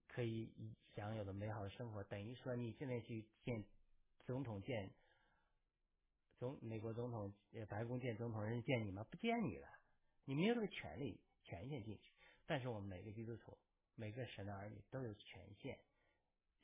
[0.07, 0.53] 可以
[0.95, 2.05] 享有的美好的生活。
[2.05, 3.65] 等于说，你现在去见
[4.27, 4.91] 总统见
[6.37, 7.33] 总美国总统
[7.71, 9.03] 白宫见总统，人见你吗？
[9.05, 9.67] 不见你了，
[10.27, 12.13] 你没有这个权利权限进去。
[12.45, 13.57] 但是我们每个基督徒、
[13.95, 15.79] 每个神的儿女都有权限。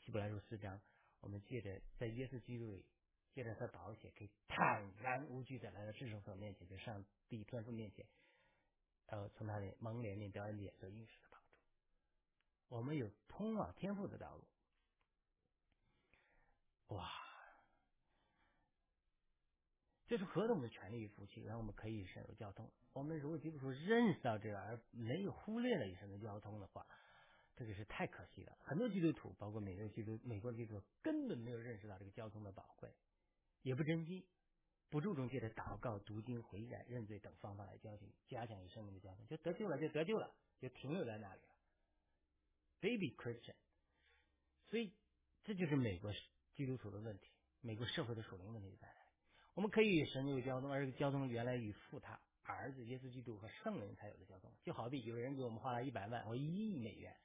[0.01, 0.79] 希伯来书四章，
[1.21, 2.85] 我们借着在耶稣基督里。
[3.33, 8.07] 借着他保险，可以坦然无惧的来到至圣所面前，在上帝天父面前，
[9.09, 11.49] 呃，从他的蒙怜悯得恩典所应许的帮助。
[12.69, 14.49] 我们有通往天父的道路。
[16.97, 17.13] 哇，
[20.07, 22.73] 这是何等的权利与福气，让我们可以深入交通。
[22.95, 26.87] 我们如果基督徒认识到这个，而没有忽略了以上的交通的话，
[27.57, 28.57] 这个是太可惜了。
[28.63, 32.95] 很多基督徒，包括美国基督、美国基督徒，根本没有认识到这个交通的宝贵。
[33.63, 34.25] 也不珍惜，
[34.91, 41.49] 不注重借着祷告、读经、回改、认罪等方法来交情，加强与生命的交通，就得救了，就得救了，就停留在那里了。
[42.81, 43.57] Baby Christian，
[44.69, 44.93] 所以
[45.43, 46.13] 这就是美国
[46.55, 47.31] 基督徒的问题，
[47.63, 48.89] 美国社会的属灵问题在？
[49.55, 54.53] 我们可以与神有交通，而这个交通原来与父他儿子耶稣基督和圣灵才有的交通。
[54.63, 57.17] 就好比有人给我们花了一百万或一亿美元，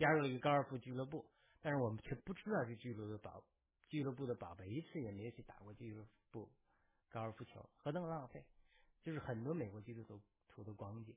[0.00, 1.22] 加入了一个高尔夫俱乐部，
[1.60, 3.44] 但是我们却不知道这俱乐部的宝。
[3.86, 6.48] 俱乐部的宝贝一次也没有去打过俱乐部
[7.10, 8.42] 高尔夫球，何等浪费！
[9.02, 11.14] 就是很多美国基督徒徒的光景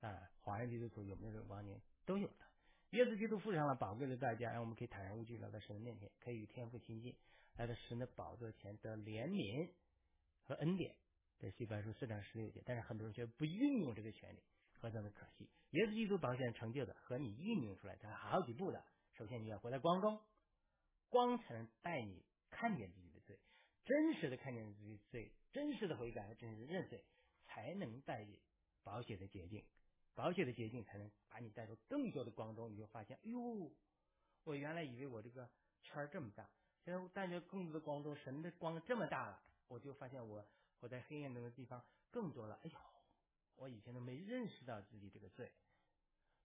[0.00, 2.46] 啊，华人基督徒有没有这种光景都有的。
[2.92, 7.14] 耶稣基督付上了宝贵的代价，让我们可以坦然无惧来到神的面前，可以与天父亲近，
[7.56, 9.70] 来到神的宝座前得怜悯
[10.46, 10.96] 和恩典。
[11.38, 14.42] 在西班书四章十六节，但是很多人却不运用这个权利，
[14.80, 15.48] 何等的可惜！
[15.72, 18.82] 耶稣基督保险成就的和你运用出来，它好几步的。
[19.12, 20.18] 首先你要活在光中。
[21.10, 23.38] 光才能带你看见自己的罪，
[23.84, 27.04] 真实的看见自己的罪，真实的悔改和真实的认罪，
[27.44, 28.40] 才能带你
[28.84, 29.64] 保险的捷径，
[30.14, 32.72] 保险的捷径才能把你带入更多的光中。
[32.72, 33.72] 你就发现，哎呦，
[34.44, 35.50] 我原来以为我这个
[35.82, 36.48] 圈这么大，
[36.84, 40.46] 现在我带着更多的光中，神的光这么大了，我就发现我
[40.78, 42.54] 我在黑暗中的地方更多了。
[42.62, 42.78] 哎呦，
[43.60, 45.52] 我以前都没认识到自己这个罪，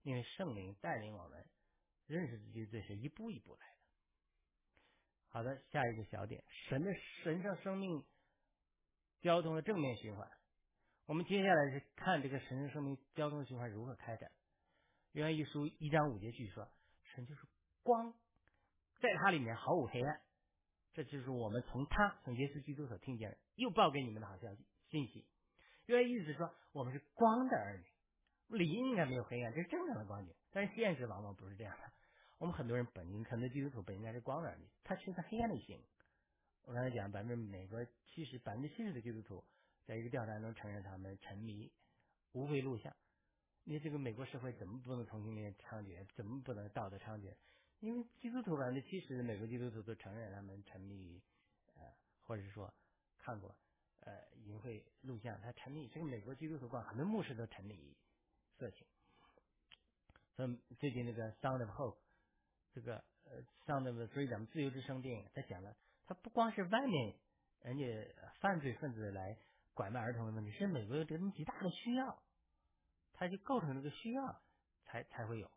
[0.02, 1.42] 因为圣灵带领我们
[2.06, 3.76] 认识自己的罪是一步一步来的。
[5.28, 8.04] 好的，下一个小点，神的神圣生命
[9.22, 10.30] 交通的正面循环。
[11.06, 14.30] 我们接下来是看这个神圣生命交通循环如何开展。
[15.12, 16.70] 约翰一书一章五节据说，
[17.14, 17.40] 神就是
[17.82, 18.12] 光，
[19.00, 20.20] 在它里面毫无黑暗。
[20.92, 25.24] 这就是我们从他从耶稣基督所听见的，又报给你们的好消息信息。
[25.86, 27.84] 约意思说，我们是光的儿女，
[28.58, 30.34] 理应该没有黑暗，这是正常的光景。
[30.52, 31.92] 但是现实往往不是这样的。
[32.38, 35.80] 我们很多人本应很多基督徒本应该是光的，他却在黑暗里行。
[36.64, 39.44] 我刚才讲，百分之美国七十百分之七十的基督徒，
[39.84, 41.70] 在一个调查中承认他们沉迷
[42.32, 42.92] 无非录像。
[43.64, 46.06] 你这个美国社会怎么不能同性恋猖獗？
[46.14, 47.34] 怎么不能道德猖獗？
[47.80, 51.22] 因为基督徒百分之七十的美国基督徒都承认他们沉迷于
[51.76, 51.82] 呃，
[52.22, 52.72] 或者是说
[53.18, 53.54] 看过
[54.06, 54.12] 呃
[54.46, 55.86] 淫秽录像，他沉迷。
[55.88, 57.94] 这个美国基督徒光很多牧师都沉迷
[58.58, 58.86] 色情。
[60.34, 61.98] 所以最近那个 Sound of Hope。
[62.72, 67.16] 这个呃，上那个，所以咱们自由之声电影，他讲了，他不光是外面
[67.62, 67.84] 人家
[68.38, 69.38] 犯罪分子来
[69.72, 72.22] 拐卖儿童的问题，是美国有这么极大的需要，
[73.14, 74.42] 他就构成这个需要，
[74.84, 75.50] 才才会有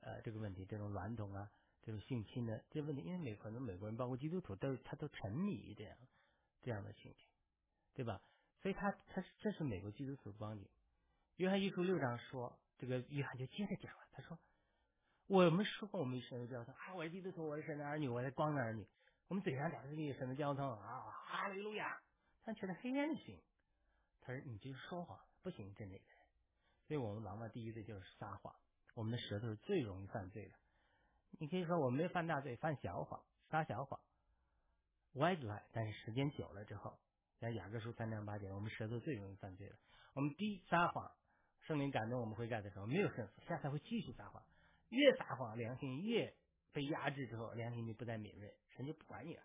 [0.00, 1.50] 呃这个问题，这种娈童啊，
[1.80, 5.96] 这种性侵的这问题，因为美很多美国人，包括基督徒，都他都沉迷这样
[6.60, 7.26] 这样的情景，
[7.94, 8.20] 对吧？
[8.62, 10.68] 所以他他这是美国基督徒光景。
[11.36, 14.38] 约翰一书六章说，这个约翰就接着讲了，他说。
[15.26, 16.92] 我们说过，我们神的交通啊！
[16.92, 18.84] 我是基督徒，我是神的儿女，我是光的儿女。
[19.28, 22.02] 我们嘴上讲的是神的交通啊，哈利路亚！
[22.42, 23.40] 但却在黑暗的行。
[24.22, 26.00] 他说：“你就是说谎，不行，真的。”
[26.88, 28.52] 所以，我们往往第一罪就是撒谎。
[28.94, 30.54] 我们的舌头是最容易犯罪的。
[31.38, 34.00] 你可以说我没犯大罪，犯小谎，撒小谎
[35.14, 35.62] ，white lie。
[35.72, 36.98] 但是时间久了之后，
[37.40, 39.74] 像雅各书三章八节，我们舌头最容易犯罪了。
[40.12, 41.10] 我们第一撒谎，
[41.62, 44.44] 圣灵感动我们悔改的时候，没有胜负，下次会继续撒谎。
[44.90, 46.34] 越撒谎，良心越
[46.70, 49.42] 被压制之后，良心就不再敏锐，神就不管你了。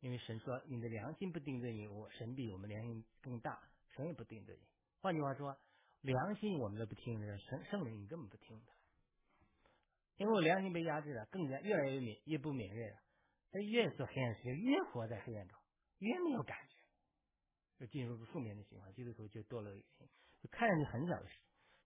[0.00, 3.62] 因为神说，你的良心不定罪你，我神比我们良心更大，
[3.94, 4.66] 神也不定罪你。
[5.00, 5.56] 换句话说，
[6.00, 8.72] 良心我们都不听的，圣圣灵你根本不听的。
[10.16, 12.96] 因为我良心被压制了，更加越来越敏越不敏锐了。
[13.52, 15.56] 他越做黑暗事，越活在黑暗中，
[15.98, 16.73] 越没有感觉，
[17.78, 18.92] 就进入个负面的循环。
[18.94, 20.08] 基督徒就堕落的原因，
[20.40, 21.38] 就看上去很小的事，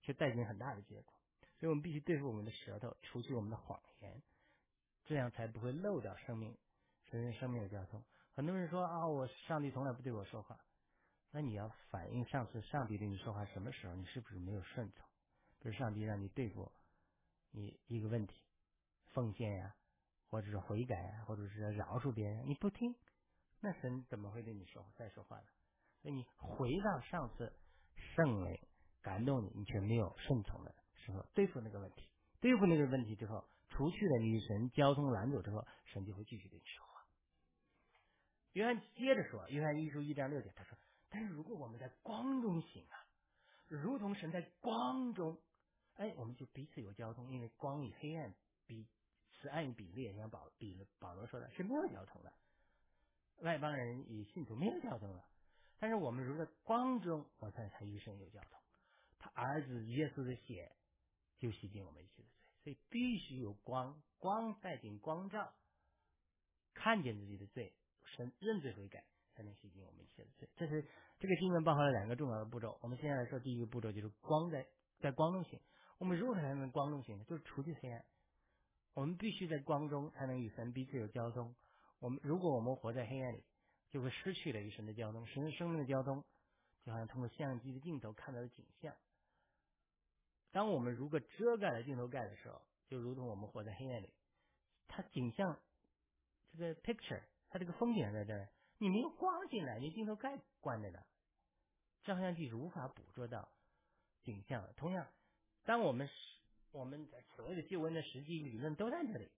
[0.02, 1.14] 却带进很大的结果。
[1.58, 4.22] 所以我们必须对付我们的舌头，除去我们的谎言，
[5.04, 6.56] 这样才不会漏掉生命，
[7.10, 8.04] 神生命的交通。
[8.34, 10.64] 很多人说啊，我上帝从来不对我说话，
[11.32, 15.04] 那你要反映上次上帝对你说话什么时候，你是不是没有顺从？
[15.58, 16.70] 比如上帝让你对付
[17.50, 18.40] 你一个问题，
[19.06, 19.74] 奉献呀，
[20.30, 22.94] 或者是悔改呀，或者是饶恕别人，你不听，
[23.58, 25.46] 那神怎么会对你说再说话呢？
[26.10, 27.52] 你回到上次
[28.14, 28.58] 圣灵
[29.02, 32.08] 感动你，你却没有顺从的时候，对付那个问题，
[32.40, 37.04] 对付那个问题之后，除去了与神交通拦阻之后，神就会继续对你说话。
[38.52, 40.76] 约翰接着说，约翰一书一章六节，他说
[41.10, 43.06] ：“但是如果我们在光中行啊，
[43.68, 45.38] 如同神在光中，
[45.94, 48.34] 哎，我们就彼此有交通，因为光与黑暗
[48.66, 48.86] 比
[49.40, 52.32] 此暗与比例，像保比保罗说的是没有交通的，
[53.42, 55.24] 外邦人与信徒没有交通了。
[55.78, 58.60] 但是我们如果光中，我才才与神有交通，
[59.18, 60.72] 他儿子耶稣的血
[61.38, 65.52] 就洗净我们一切的罪，所以必须有光，光带进光照，
[66.74, 67.74] 看见自己的罪。”
[68.16, 69.04] 神认罪悔改，
[69.34, 70.48] 才能洗净我们一切的罪。
[70.56, 70.82] 这是
[71.18, 72.78] 这个经文包含了两个重要的步骤。
[72.80, 74.66] 我们现在来说，第一个步骤就是光在
[74.98, 75.60] 在光中行。
[75.98, 77.22] 我们如何才能光中行？
[77.26, 78.02] 就是除去黑暗。
[78.94, 81.54] 我们必须在光中才能与神彼此有交通。
[82.00, 83.44] 我们如果我们活在黑暗里，
[83.90, 85.26] 就会失去了与神的交通。
[85.26, 86.24] 神生命的交通，
[86.84, 88.94] 就好像通过相机的镜头看到的景象。
[90.50, 94.10] 当我们如果遮盖了镜头盖的时候，就如同我们活在黑暗里，
[94.86, 95.60] 它景象
[96.52, 97.22] 这个 picture。
[97.50, 101.06] 它这个风景在这儿，你没有光进来，你镜头盖关着的，
[102.02, 103.48] 照相机是无法捕捉到
[104.22, 104.74] 景象的。
[104.74, 105.08] 同样，
[105.64, 106.06] 当我们
[106.70, 109.30] 我们所谓的旧闻的实际理论都在这里，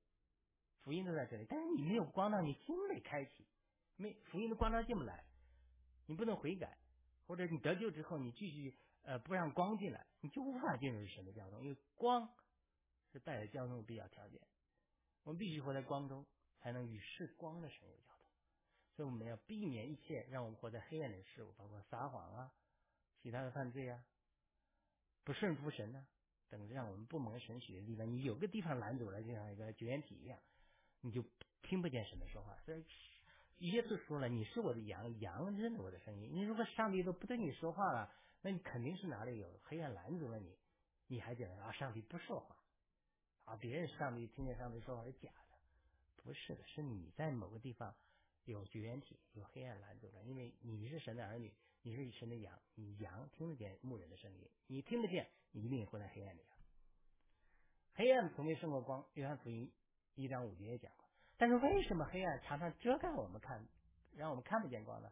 [0.83, 3.47] 福音都在这里，但是你没有光到你心里开启，
[4.01, 5.25] 没福音的光照进不来，
[6.07, 6.77] 你不能悔改，
[7.27, 12.29] 或者你得救之后你继续呃不让光进来，你就无法进入神的交通，因为光
[13.13, 14.41] 是带来交通的必要条件，
[15.25, 16.27] 我们必须活在光中。
[16.63, 18.27] 才能与世光的神有交通，
[18.95, 22.53] 所以我们要避免一切让我们活在黑暗的事物，包括撒谎啊、
[23.23, 24.05] 其他的犯罪啊、
[25.25, 26.07] 不顺服神啊
[26.51, 28.07] 等，让我们不蒙神许的地方。
[28.07, 30.39] 你有个地方拦阻了，就像一个绝缘体一样，
[31.01, 31.25] 你就
[31.63, 32.55] 听不见神的说话。
[32.67, 32.85] 所以
[33.61, 38.11] 耶稣说了：“你是我的羊，羊认得我的声音。”你如果上帝都不对你说话了，
[38.43, 40.57] 那你肯定是哪里有黑暗拦阻了你，
[41.07, 42.57] 你还觉得啊上帝不说话
[43.45, 43.57] 啊？
[43.57, 45.59] 别人上帝听见上帝说话是假的。
[46.23, 47.95] 不是的，是你在某个地方
[48.45, 50.23] 有绝缘体，有黑暗拦阻了。
[50.25, 51.53] 因为你是神的儿女，
[51.83, 56.57] 你是神的羊，你羊听得见牧人的声音，你听得见，你一定会在黑暗里啊。
[57.93, 59.71] 黑暗从未胜过光，约翰福音
[60.15, 60.91] 一章五节也讲。
[61.41, 63.67] 但是为什么黑暗常常遮盖我们看，
[64.15, 65.11] 让我们看不见光呢？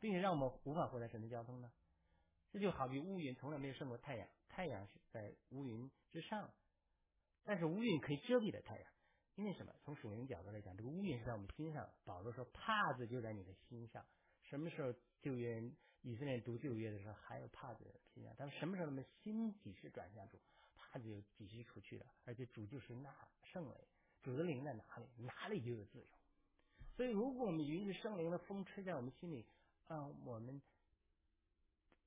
[0.00, 1.70] 并且让我们无法获得神的交通呢？
[2.50, 6.52] 这就好比乌云从来没有胜过太阳，太阳是在乌云之上，
[7.44, 8.92] 但是乌云可以遮蔽了太阳。
[9.36, 9.72] 因为什么？
[9.84, 11.88] 从属灵角度来讲，这个乌云是在我们心上。
[12.04, 14.04] 保罗说：“帕子就在你的心上。”
[14.42, 15.62] 什么时候旧约
[16.00, 18.34] 以色列读旧约的时候还有帕子心上？
[18.36, 20.40] 他们什么时候他们心几时转向主，
[20.74, 22.06] 帕子就几时出去了。
[22.24, 23.76] 而且主就是那圣灵，
[24.22, 26.06] 主的灵在哪里，哪里就有自由。
[26.96, 29.46] 所以，如果我们允许圣灵的风吹在我们心里，
[29.88, 30.60] 让我们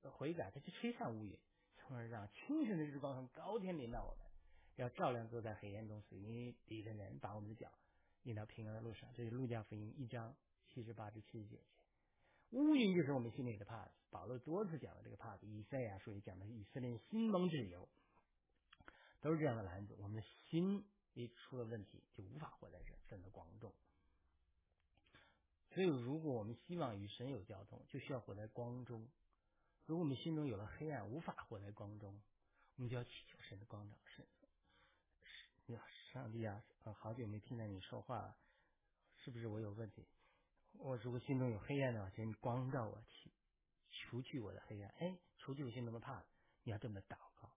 [0.03, 1.37] 悔改，他就吹散乌云，
[1.77, 4.25] 从而让清晨的日光从高天临到我们。
[4.75, 7.71] 要照亮坐在黑暗中死因敌的人，把我们的脚
[8.23, 9.09] 引到平安的路上。
[9.13, 10.35] 这是路加福音一章
[10.67, 11.63] 七十八至七十九节。
[12.51, 13.91] 乌云就是我们心里的帕子。
[14.09, 17.87] 保罗多次讲了这个帕子，以赛亚书也讲的以色列心蒙之油，
[19.21, 19.95] 都是这样的篮子。
[19.97, 20.85] 我们的心
[21.15, 23.73] 一出了问题，就无法活在这神的光中。
[25.71, 29.09] 所以，如果我们希望与神有交通，就需要活在光中。
[29.85, 32.21] 如果我们心中有了黑暗，无法活在光中，
[32.75, 33.97] 我们就要祈求神的光照。
[34.15, 34.25] 神。
[35.67, 35.81] 呀，
[36.13, 36.63] 上帝啊，
[36.99, 38.37] 好久没听到你说话了，
[39.17, 40.05] 是不是我有问题？
[40.73, 43.31] 我如果心中有黑暗的话，请你光照我，去
[43.89, 44.93] 除去我的黑暗。
[44.99, 46.23] 哎，除去我心中的怕，
[46.63, 47.51] 你要这么祷告。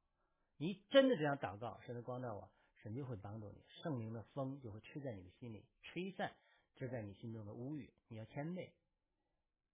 [0.57, 2.51] 你真的这样祷告，神的光照我，
[2.83, 6.35] 神就会帮助你，圣灵的风就会吹在你的心里，吹散
[6.77, 7.91] 遮在你心中的乌云。
[8.09, 8.71] 你要谦卑，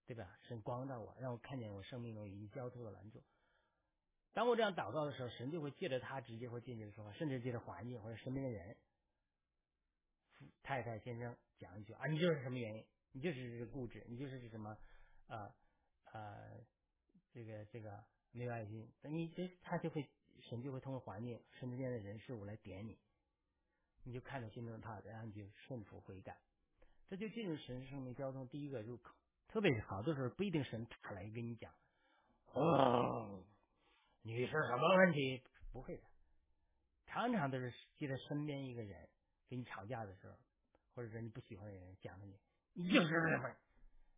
[0.06, 0.38] 对吧？
[0.48, 3.22] 神光照我，让我看见我生命中已经交托的拦阻。
[4.32, 8.76] 当我这样祷告的时候，神就会借着他直接或间接的说话，甚至借着环境或者身边的人，
[10.62, 12.84] 太太先生讲一句啊，你就是什么原因？
[13.12, 14.76] 你就是固执，你就是什么
[15.28, 15.54] 啊
[16.06, 16.36] 啊
[17.32, 18.92] 这个这个没有爱心。
[19.00, 20.04] 等你这他就会
[20.42, 22.98] 神就会通过环境身边的人事物来点你，
[24.02, 26.38] 你就看着心中的他，然后你就顺服悔改，
[27.08, 29.14] 这就进入神生命交通第一个入口。
[29.48, 31.72] 特别好多时候不一定神他来跟你讲，
[32.52, 33.44] 哦。
[34.26, 35.42] 你是什么问题？
[35.70, 36.02] 不会的，
[37.04, 39.06] 常常都是记得身边一个人
[39.50, 40.38] 跟你吵架的时候，
[40.94, 42.40] 或者说你不喜欢的人讲的你，
[42.72, 43.54] 你就是什么？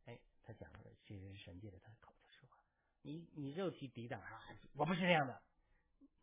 [0.05, 2.57] 哎，他讲的其实是神借着他口的说话。
[3.03, 4.41] 你你肉体抵挡啊，
[4.75, 5.43] 我不是这样的，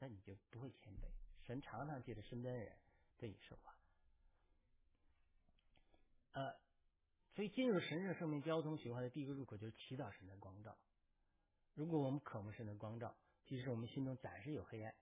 [0.04, 1.08] 那你就不会谦卑。
[1.48, 2.78] 神常常借着身边的人
[3.18, 3.74] 对你说话。
[6.34, 6.60] 呃，
[7.34, 10.78] 所以进入神圣生命交通循环的第一个入口就是祈祷神的光照。
[11.74, 14.94] 如果我们渴慕神的光照，即使我们心中暂时有黑暗，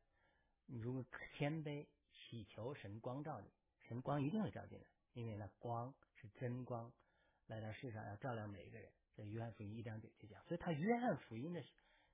[0.67, 3.51] 你如果谦卑祈求神光照你，
[3.87, 6.93] 神光一定会照进来，因为那光是真光，
[7.47, 8.91] 来到世上要照亮每一个人。
[9.15, 11.63] 在约翰福音一章九节讲，所以他约翰福音的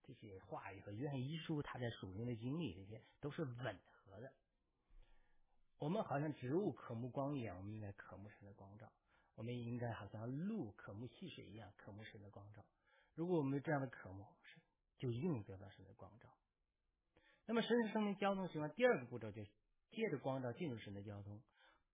[0.07, 4.31] 这些话语和约翰一书他在属灵的经历，这些都是吻合的。
[5.79, 8.87] 我们好像植物渴慕光一样，我们应该渴慕神的光照；
[9.35, 12.63] 我们应该好像鹿渴慕溪水一样，渴慕神的光照。
[13.15, 14.61] 如果我们有这样的渴慕，是
[14.97, 16.29] 就一定得到神的光照。
[17.45, 19.51] 那么，神是生命交通循环第二个步骤，就是
[19.91, 21.41] 借着光照进入神的交通。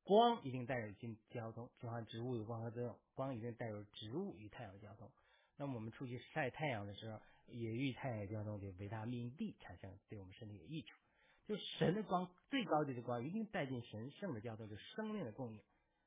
[0.04, 5.12] 光一定带有进交通，就像植物有光合作用，光一定带有植物与太阳交通。
[5.56, 10.98] 那么我们出去晒太阳的时候，也与太阳交通，就维他命 D 产生对我们身体有益处。
[11.46, 15.62] 就神的光最高级的光，一定带进神圣的交通，就生命的供应。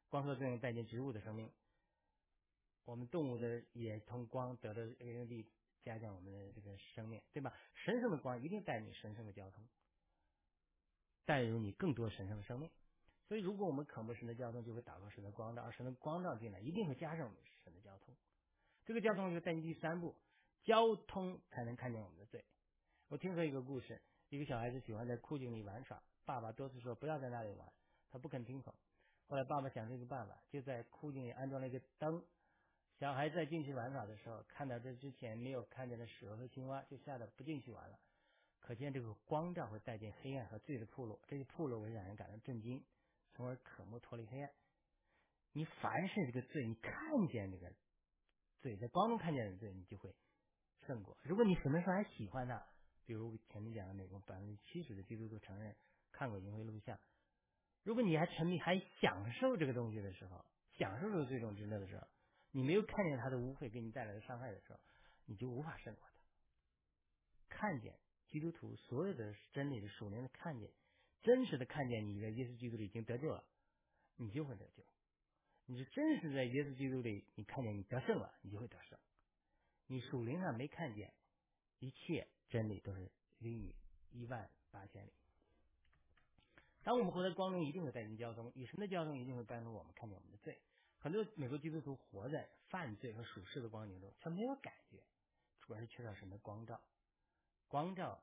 [0.08, 1.50] 光合作用带进植物的生命，
[2.84, 5.46] 我们动物的也从光得到维生 D，
[5.82, 7.52] 加强我们的这个生命，对吧？
[7.74, 9.68] 神圣的光一定带你神圣的交通，
[11.24, 12.70] 带入你更多神圣的生命。
[13.28, 18.14] 所以，如果我们渴慕神的交通，就会祷告神的光照，而神的光照进来，一定会加上我们神的交通。
[18.84, 20.14] 这个交通就带进第三步，
[20.66, 22.44] 交通才能看见我们的罪。
[23.08, 27.72] 我听说一个故事，一个小孩子喜欢在枯井里玩耍，爸爸多次说不要在那里玩，
[28.10, 28.74] 他不肯听从。
[29.28, 32.20] 后来爸爸想出一个办法，就在枯井里安装了一个灯。
[32.98, 37.96] 小孩在进去玩耍的时候，看到这之前没有看见的蛇和青蛙，就吓得不进去玩了。
[38.58, 42.84] 可见这个光照会带进黑暗和罪的铺路，这些铺路会让人感到震惊。
[43.34, 44.50] 从而渴慕脱离黑暗。
[45.52, 47.72] 你凡是这个罪，你看见这个
[48.60, 50.12] 罪，在光中看见的罪，你就会
[50.86, 51.16] 胜过。
[51.22, 52.64] 如果你什么时候还喜欢它，
[53.04, 55.76] 比如前面讲的那种百分之七十的基督徒承认
[56.12, 56.98] 看过淫秽录像，
[57.82, 60.44] 如果你还沉迷还享受这个东西的时候，
[60.78, 62.06] 享受这个最终之乐的时候，
[62.52, 64.78] 你没有看见它的污秽给你带来的伤害的时候，
[65.26, 66.14] 你就无法胜过它。
[67.48, 67.94] 看见
[68.28, 70.70] 基督徒所有的真理的属灵的看见。
[71.22, 73.42] 真实的看见你在耶稣基督里已经得救了，
[74.16, 74.84] 你就会得救。
[75.64, 78.96] 你是真实在耶稣基督里，你看见你得胜了，你就会得胜。
[79.86, 81.12] 你属灵上没看见，
[81.78, 83.74] 一切真理都是离你
[84.10, 85.12] 一万八千里。
[86.82, 90.60] 当我们活在光中，一定会带进交通，与神的交通一定会帮助我们看见我们的罪。
[90.98, 95.02] 很多美国基督徒活在犯罪和属世的光景中，却没有感觉，
[95.60, 96.80] 主要是缺少神的光照。
[97.68, 98.22] 光照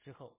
[0.00, 0.36] 之后，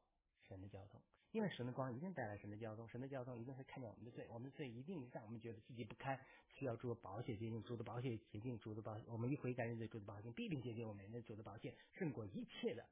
[0.47, 1.01] 神的交通。
[1.31, 6.19] 因为神的光一定带来神的交通，神的交通一定会看见我们的罪，我们的罪一定让我们觉得自己不堪，
[6.55, 12.83] 需要主的保险洁净，主的保险洁净，主的保，我们一回感认罪，主的保险必定洁净我们，那主的保险胜过一切的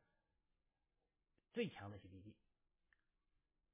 [1.52, 2.36] 最强的洗涤剂。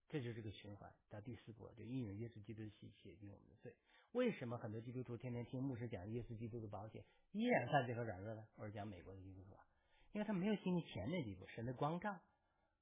[0.08, 0.94] 这就是这个循环。
[1.10, 3.76] 到第四步，就应用耶稣基督的洗洁净我们的罪。
[4.12, 8.48] 为什么很多基督徒天天听牧师讲耶稣基督的保险，依然犯罪和软弱呢？
[8.56, 9.66] 或者讲美国的基督徒啊，
[10.12, 12.14] 因为他没有经历前面几步，神的光照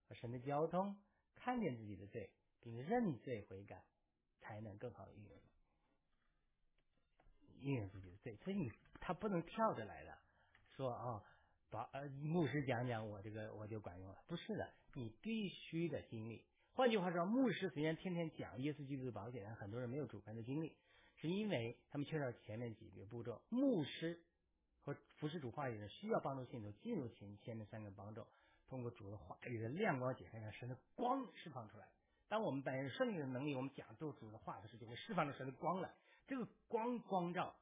[0.07, 0.95] 和神的交通。
[1.43, 2.29] 看见自己的罪，
[2.61, 3.83] 并认罪悔改，
[4.39, 5.39] 才能更好的运用
[7.61, 8.35] 运用自己的罪。
[8.43, 10.15] 所以你他不能跳着来的，
[10.75, 11.23] 说啊，
[11.71, 16.45] 把呃牧师讲讲我这个我就管用了，不是的，你必须的经历。
[16.73, 20.75] 换句话说，牧师虽然天天讲耶稣基督的保险，但很多人没有主观的经历，
[21.15, 23.41] 是因为他们缺少前面几个步骤。
[23.49, 24.19] 牧师
[24.83, 28.27] 和服侍主话语的人需要帮助信徒进入前前面三个步骤。
[28.71, 31.85] 通过主的话语的亮光解开，让神的光释放出来。
[32.29, 35.93] 当我们带有圣灵的能力，我们讲做主的话的时候，就会释放出神的光来。
[36.25, 37.53] 这个光光照，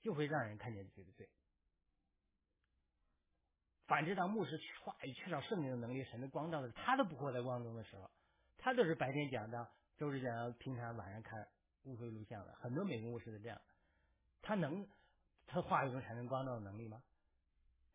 [0.00, 1.28] 就会让人看见自己的罪。
[3.88, 8.08] 反之，当牧师话语缺少圣灵的能力，神的光照的他都不活在光中的时候，
[8.56, 11.48] 他都是白天讲的，周日讲，平常晚上看
[11.82, 12.54] 误会录像的。
[12.54, 13.60] 很多美国牧师是这样，
[14.40, 14.86] 他能
[15.48, 17.02] 他话语中产生光照的能力吗？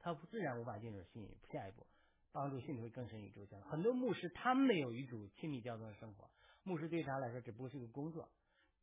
[0.06, 1.84] 他自然无法进入信下一步，
[2.32, 6.30] 帮助信徒更深与主交很多牧师他没有与主亲密交通的生活，
[6.62, 8.30] 牧师对他来说只不过是个工作。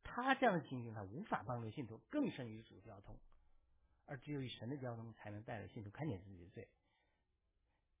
[0.03, 3.17] 他这样的情形，他无法帮助信徒更深与主交通，
[4.05, 6.67] 而只有与神的交通，才能带来信徒看见自己的罪。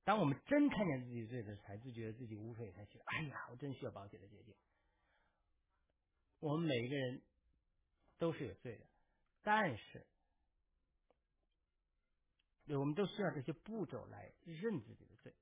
[0.03, 4.53] 当我们真看见自己罪的时候，才自觉得自己无罪，才觉得哎呀，我真需要保险的洁净。
[6.41, 7.21] 我们每一个人
[8.17, 8.85] 都是有罪的，
[9.43, 10.05] 但是。
[12.65, 15.33] 对我们都需要这些步骤来认自己的罪，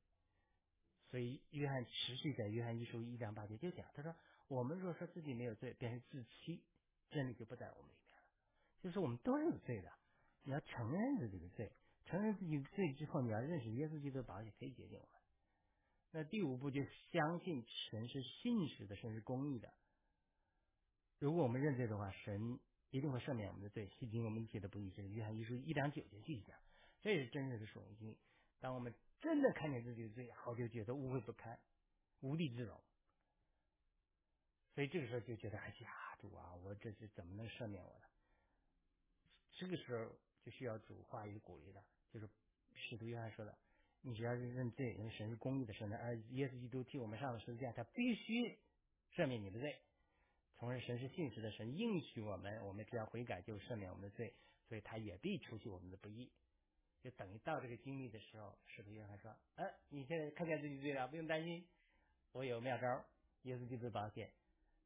[1.09, 4.15] 所以约翰持续在约翰一书一章八节就讲，他说
[4.49, 6.63] ：“我们若说自己没有罪，便是自欺，
[7.09, 8.23] 真理就不在我们里面了。”
[8.81, 9.91] 就是我们都是有罪的，
[10.43, 11.71] 你要承认自己的罪，
[12.05, 15.21] 承认自己罪之后，你要认识耶稣基督的宝血可以洁净我们。
[16.13, 19.71] 那第五步就相信神是信实的，神是公义的。
[21.19, 22.59] 如果我们认罪的话，神
[22.89, 24.91] 一定会赦免我们的罪，洗净我们一切的不义。
[24.95, 26.57] 这是约翰一书一两九节继续讲，
[27.01, 28.15] 这也是真实的属灵经。
[28.59, 31.59] 当我们真的看见自己的罪，好就觉得污秽不堪，
[32.19, 32.79] 无地自容。
[34.73, 38.05] 所以这个时候就觉得，哎呀，主啊，我这是怎么能赦免我呢？
[39.53, 40.11] 这个时候
[40.43, 42.29] 就需要主话语鼓励的，就是
[42.73, 43.57] 使徒约翰说的
[44.01, 48.57] ：“你只要是认罪，因为神是公义的神，而耶稣基督替我们上了十字架，他必须
[49.13, 49.81] 赦免你的罪。
[50.55, 54.33] 同时，神是信实的神，应许我们，我们只要悔改就赦免我们的罪，
[54.69, 56.31] 所以他也必除去我们的不义。
[57.03, 61.65] 就等于到这个经历的时候，使徒约翰说：‘呃，你现在看见自己罪了，不用担心，
[62.31, 63.03] 我有妙招，
[63.43, 64.31] 耶稣基督保险，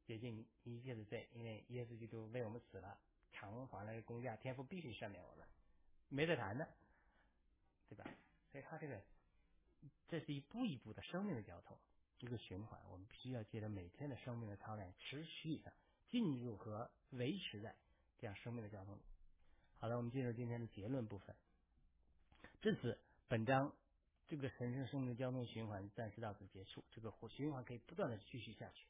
[0.05, 2.97] 洁净一切的罪，因为耶稣基督为我们死了。’
[3.37, 5.45] 偿还了公价，天父必须赦免我们，
[6.07, 6.65] 没得谈的，
[7.89, 8.05] 对吧？
[8.49, 9.01] 所以他这个，
[10.07, 11.77] 这是一步一步的生命的交通，
[12.19, 12.79] 一个循环。
[12.89, 15.73] 我们必须要借着每天的生命的操练，持续的
[16.07, 17.75] 进入和维持在
[18.17, 18.97] 这样生命的交通。
[19.79, 21.35] 好了，我们进入今天的结论部分。
[22.65, 22.97] 至此，
[23.27, 23.71] 本章
[24.27, 26.83] 这个神圣生命的交通循环暂时到此结束。
[26.89, 28.87] 这个循环可以不断的继续下去。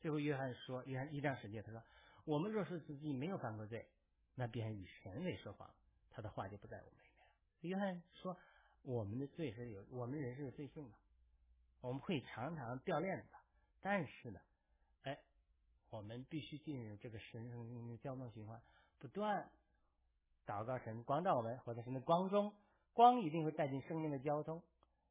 [0.00, 1.82] 最后，约翰说：“约翰一章十节，他说。”
[2.24, 3.86] 我们若是自己没有犯过罪，
[4.34, 5.70] 那便与神为说谎，
[6.10, 7.70] 他的话就不在我们里面。
[7.70, 8.34] 约翰说，
[8.80, 10.96] 我们的罪是有，我们人是有罪性的，
[11.82, 13.38] 我们会常常掉链子的。
[13.82, 14.40] 但是呢，
[15.02, 15.18] 哎，
[15.90, 18.58] 我们必须进入这个神圣生命的交通循环，
[18.98, 19.50] 不断
[20.46, 22.54] 祷告神光照我们，或者神的光中，
[22.98, 24.60] 光一定会带进生命的交通，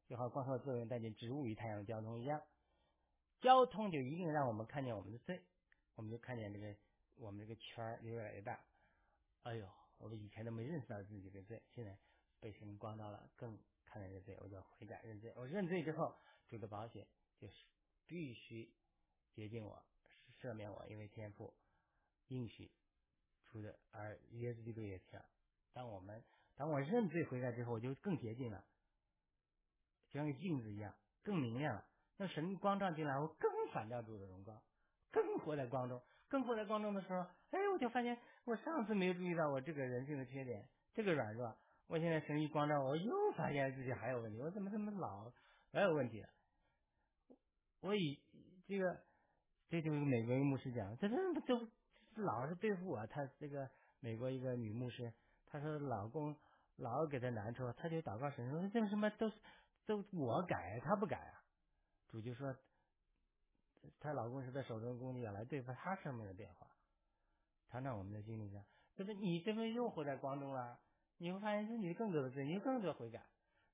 [0.06, 2.42] 就好光合作用带进植物与太阳的交通一样，
[3.40, 5.42] 交通就一定让我们看见我们的罪，
[5.94, 6.76] 我们就看见这个。
[7.16, 8.62] 我们这个圈儿越来越大，
[9.42, 9.66] 哎呦，
[9.96, 11.98] 我们以前都没认识到自己的罪，现在
[12.38, 15.32] 被神光到了，更看见这罪，我就悔改认罪。
[15.34, 16.14] 我认罪之后，
[16.46, 17.08] 主的保险
[17.38, 17.54] 就是
[18.06, 18.70] 必须
[19.32, 19.82] 洁净我，
[20.40, 21.54] 赦免我，因为天赋
[22.26, 22.70] 应许
[23.46, 25.20] 出的，而耶稣基督也是。
[25.72, 26.22] 当我们
[26.58, 28.62] 当我认罪悔改之后，我就更洁净了，
[30.10, 30.92] 就像镜子一样，
[31.22, 31.84] 更明亮了。
[32.16, 34.60] 那神光照进来，我更反照主的荣光，
[35.12, 36.02] 更活在光中。
[36.28, 37.20] 更活在光中的时候，
[37.52, 41.56] 哎，我就发现我上次没有注意到我这个人性的缺点，这个软弱。
[41.86, 44.38] 我现在神一光照，我又发现自己还有问题。
[44.42, 45.32] 我怎么这么老
[45.70, 46.22] 老有问题？
[47.80, 48.18] 我以
[48.66, 49.00] 这个，
[49.70, 51.66] 这就是美国一个牧师讲，这这都
[52.16, 53.06] 老是对付我。
[53.06, 55.10] 他这个美国一个女牧师，
[55.46, 56.36] 她说老公
[56.78, 59.30] 老给他难处，他就祷告神说：“这什么都
[59.86, 61.44] 都我改，他不改啊？”
[62.08, 62.56] 主就说。
[64.00, 66.66] 她老公是在手中工具要来对付她生命的变化，
[67.70, 68.62] 常常我们的经历上，
[68.96, 70.78] 就是你这边又活在光中了，
[71.16, 73.24] 你会发现自己更多的罪，你更多悔改，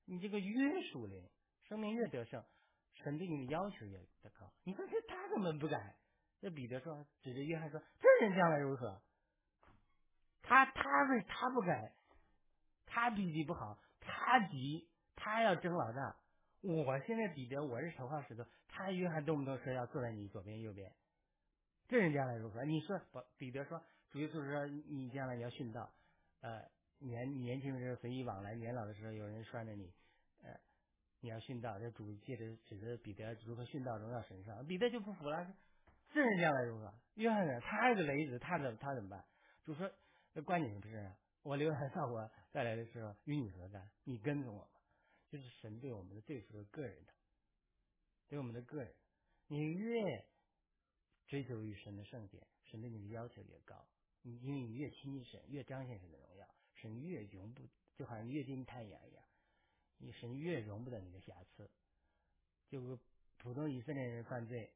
[0.05, 1.27] 你这个约束灵，
[1.63, 2.41] 生命越得胜，
[2.93, 4.53] 神对你的要求也得高。
[4.63, 5.95] 你说这他怎么不改？
[6.39, 9.01] 这彼得说，指着约翰说，这人将来如何？
[10.43, 11.93] 他他为他不改，
[12.95, 14.87] 他脾气不好，他急，
[15.17, 16.15] 他要争老大。
[16.61, 18.45] 我现在彼得，我是头号石头。
[18.69, 20.89] 他约翰动不动说要坐在你左边右边，
[21.89, 22.63] 这人将来如何？
[22.63, 23.21] 你说不？
[23.37, 25.91] 彼得说，主要就是说你将来要殉道，
[26.39, 26.63] 呃，
[26.99, 29.91] 年年轻的时候随意往来，年老的时候有人拴着你，
[30.43, 30.57] 呃，
[31.19, 31.77] 你要殉道。
[31.77, 35.45] 这主借着指着彼得如何殉道荣耀神上，彼得就不服了，
[36.13, 36.93] 这人将来如何？
[37.15, 37.59] 约翰呢？
[37.59, 39.21] 他是个雷子，他怎他怎么办？
[39.65, 39.91] 主说，
[40.45, 41.13] 关你什么事啊？
[41.43, 43.91] 我留他到我再来的时候与你何干？
[44.05, 44.65] 你跟着我。
[45.29, 47.13] 就是神对我们的对付是个人的，
[48.29, 48.95] 对我们的个人，
[49.47, 50.25] 你越
[51.27, 53.85] 追求于神的圣洁，神对你的要求越高。
[54.21, 57.61] 你因为你越亲近神，越彰显神的荣耀，神越容不
[57.97, 59.25] 就好像越近太阳一样，
[59.97, 61.69] 你神越容不得你的瑕疵。
[62.69, 62.97] 就
[63.37, 64.71] 普通以色列人犯罪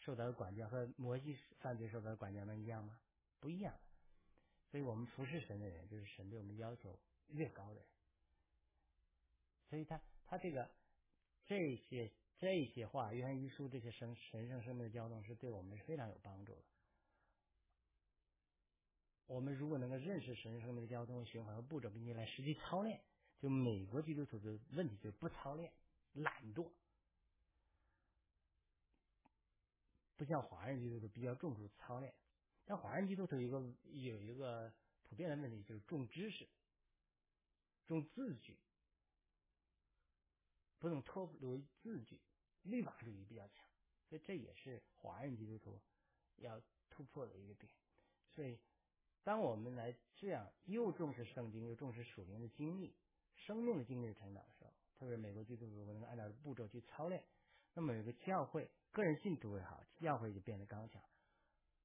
[0.00, 3.00] 受到的管教和摩西犯罪受到的管教能一样吗？
[3.40, 3.74] 不一样。
[4.70, 6.98] 所以我们服侍神的人，就是神对我们的要求
[7.32, 7.82] 越高的。
[9.68, 10.70] 所以他他这个
[11.46, 16.62] 这些这些话，约翰一书这些神神圣生命的交通是对我们是非常有帮助的。
[19.26, 23.00] 我们如果能够认识神圣生命的交通循环和步骤，并且来实际操练，
[23.38, 25.72] 就美国基督徒的问题就是不操练，
[26.12, 26.70] 懒惰，
[30.18, 32.12] 不像华人基督徒比较重视操练。
[32.66, 33.60] 但华人基督徒有一个
[33.92, 34.70] 有一个
[35.08, 36.46] 普遍的问题，就是重知识，
[37.86, 38.56] 重字句。
[40.78, 42.20] 不能脱离字句，
[42.62, 43.64] 律法主义比较强，
[44.08, 45.80] 所以这也是华人基督徒
[46.38, 46.60] 要
[46.90, 47.72] 突破的一个点。
[48.34, 48.58] 所以，
[49.22, 52.96] 当我们来这样又重视圣经又重视属灵的经历，
[53.36, 57.22] 生命的经历成长的时候，特别是美国基督徒能够按照步骤去操练，
[57.74, 61.00] 那么有个教会，个人信徒也好，教会就变得刚强，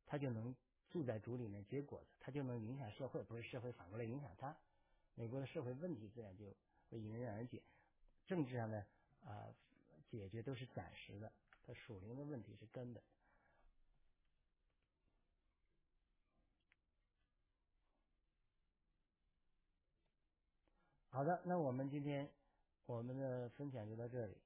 [0.07, 0.55] 他就能
[0.89, 4.57] 住在主里面结果子，他就能影响社会，不是社会反过来影响他。
[5.19, 6.45] 美国的社会问题自然就
[6.91, 7.59] 会迎刃而解，
[8.27, 8.85] 政治上的
[9.25, 9.51] 啊
[10.11, 11.33] 解决都是暂时的，
[11.65, 13.01] 它属灵的问题是根本。
[21.09, 22.31] 好的，那我们今天
[22.85, 24.37] 我们的分享就到这里，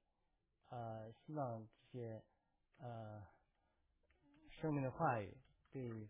[0.69, 2.23] 呃，希望这些
[2.77, 3.27] 呃
[4.61, 5.35] 生命的话语
[5.69, 6.09] 对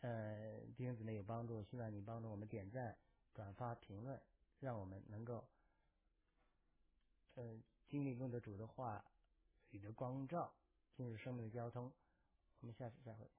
[0.00, 2.98] 呃弟兄姊妹有帮助，希望你帮助我们点赞、
[3.38, 4.20] 转发、评论，
[4.58, 5.46] 让我们能够
[7.34, 9.04] 呃经历更多主的话
[9.70, 10.52] 你的光照，
[10.92, 11.92] 进入生命的交通。
[12.58, 13.30] 我们下次再会。